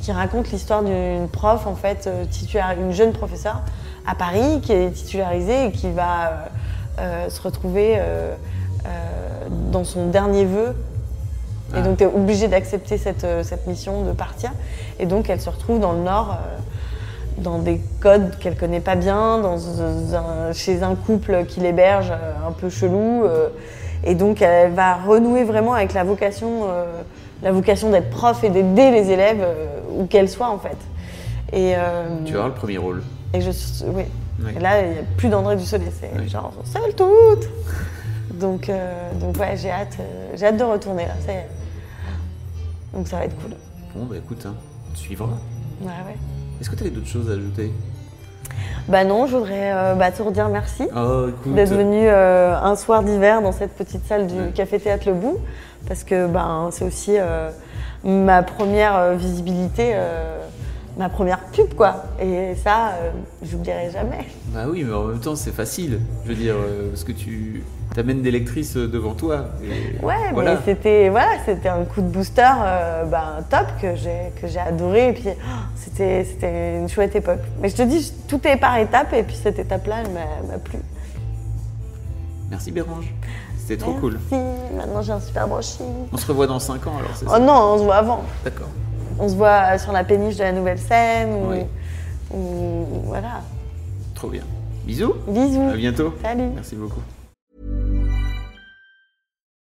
[0.00, 3.60] qui raconte l'histoire d'une prof en fait euh, titulaire, une jeune professeure
[4.06, 6.30] à Paris qui est titularisée et qui va euh,
[6.98, 8.34] euh, se retrouver euh,
[8.84, 8.88] euh,
[9.70, 10.74] dans son dernier vœu
[11.74, 11.82] et Ah.
[11.82, 14.50] donc, tu es obligé d'accepter cette, euh, cette mission de partir.
[14.98, 18.94] Et donc, elle se retrouve dans le Nord, euh, dans des codes qu'elle connaît pas
[18.94, 23.24] bien, dans un- chez un couple qui l'héberge euh, un peu chelou.
[23.24, 23.48] euh,
[24.04, 26.84] et donc, elle va renouer vraiment avec la vocation, euh,
[27.42, 30.76] la vocation d'être prof et d'aider les élèves, euh, où qu'elle soit, en fait.
[31.52, 33.02] Et, euh, Tu vas avoir le premier rôle.
[33.34, 33.50] et je,
[33.86, 34.04] oui.
[34.42, 34.54] Ouais.
[34.56, 36.28] Et là, il n'y a plus d'André Dussolet, c'est Oui.
[36.28, 37.48] genre seule toute.
[38.34, 39.98] Donc, euh, donc ouais, j'ai hâte,
[40.34, 41.14] j'ai hâte de retourner là.
[41.24, 41.48] ça y est.
[42.94, 43.52] Donc ça va être cool.
[43.94, 44.54] Bon, bah écoute, hein,
[44.90, 45.26] on te suivra.
[45.82, 46.16] Ouais, ouais.
[46.60, 47.70] Est-ce que tu avais d'autres choses à ajouter?
[48.88, 51.54] Bah non, je voudrais euh, bah, te redire merci Oh, écoute.
[51.54, 54.50] d'être venu euh, un soir d'hiver dans cette petite salle du Ouais.
[54.54, 55.38] Café Théâtre Le Bout,
[55.86, 57.50] parce que ben, c'est aussi euh,
[58.04, 59.94] ma première euh, visibilité,
[60.98, 62.04] ma première pub quoi.
[62.20, 62.92] Et ça,
[63.42, 64.26] j'oublierai jamais.
[64.48, 66.00] Bah oui, mais en même temps, c'est facile.
[66.24, 66.56] Je veux dire,
[66.90, 67.62] parce que tu
[67.94, 69.46] t'amènes des lectrices euh, devant toi.
[69.62, 70.54] et Ouais, voilà.
[70.54, 74.58] mais c'était voilà, c'était un coup de booster euh, ben, top que j'ai que j'ai
[74.60, 77.40] adoré et puis oh, c'était c'était une chouette époque.
[77.60, 80.78] Mais je te dis, tout est par étapes et puis cette étape-là, elle m'a- plu.
[82.50, 83.12] Merci Bérange.
[83.58, 84.18] C'était trop cool.
[84.30, 84.44] Merci.
[84.76, 85.86] Maintenant j'ai un super brushing.
[86.12, 87.38] On se revoit dans 5 ans alors, c'est Oh ça?
[87.38, 88.22] non, on se voit avant.
[88.44, 88.68] D'accord.
[89.18, 91.58] On se voit sur la péniche de la nouvelle scène ou, Oui.
[92.32, 93.40] ou- voilà.
[94.14, 94.42] Trop bien.
[94.84, 95.14] Bisous.
[95.28, 95.68] Bisous.
[95.72, 96.12] À bientôt.
[96.22, 96.48] Salut.
[96.54, 97.00] Merci beaucoup.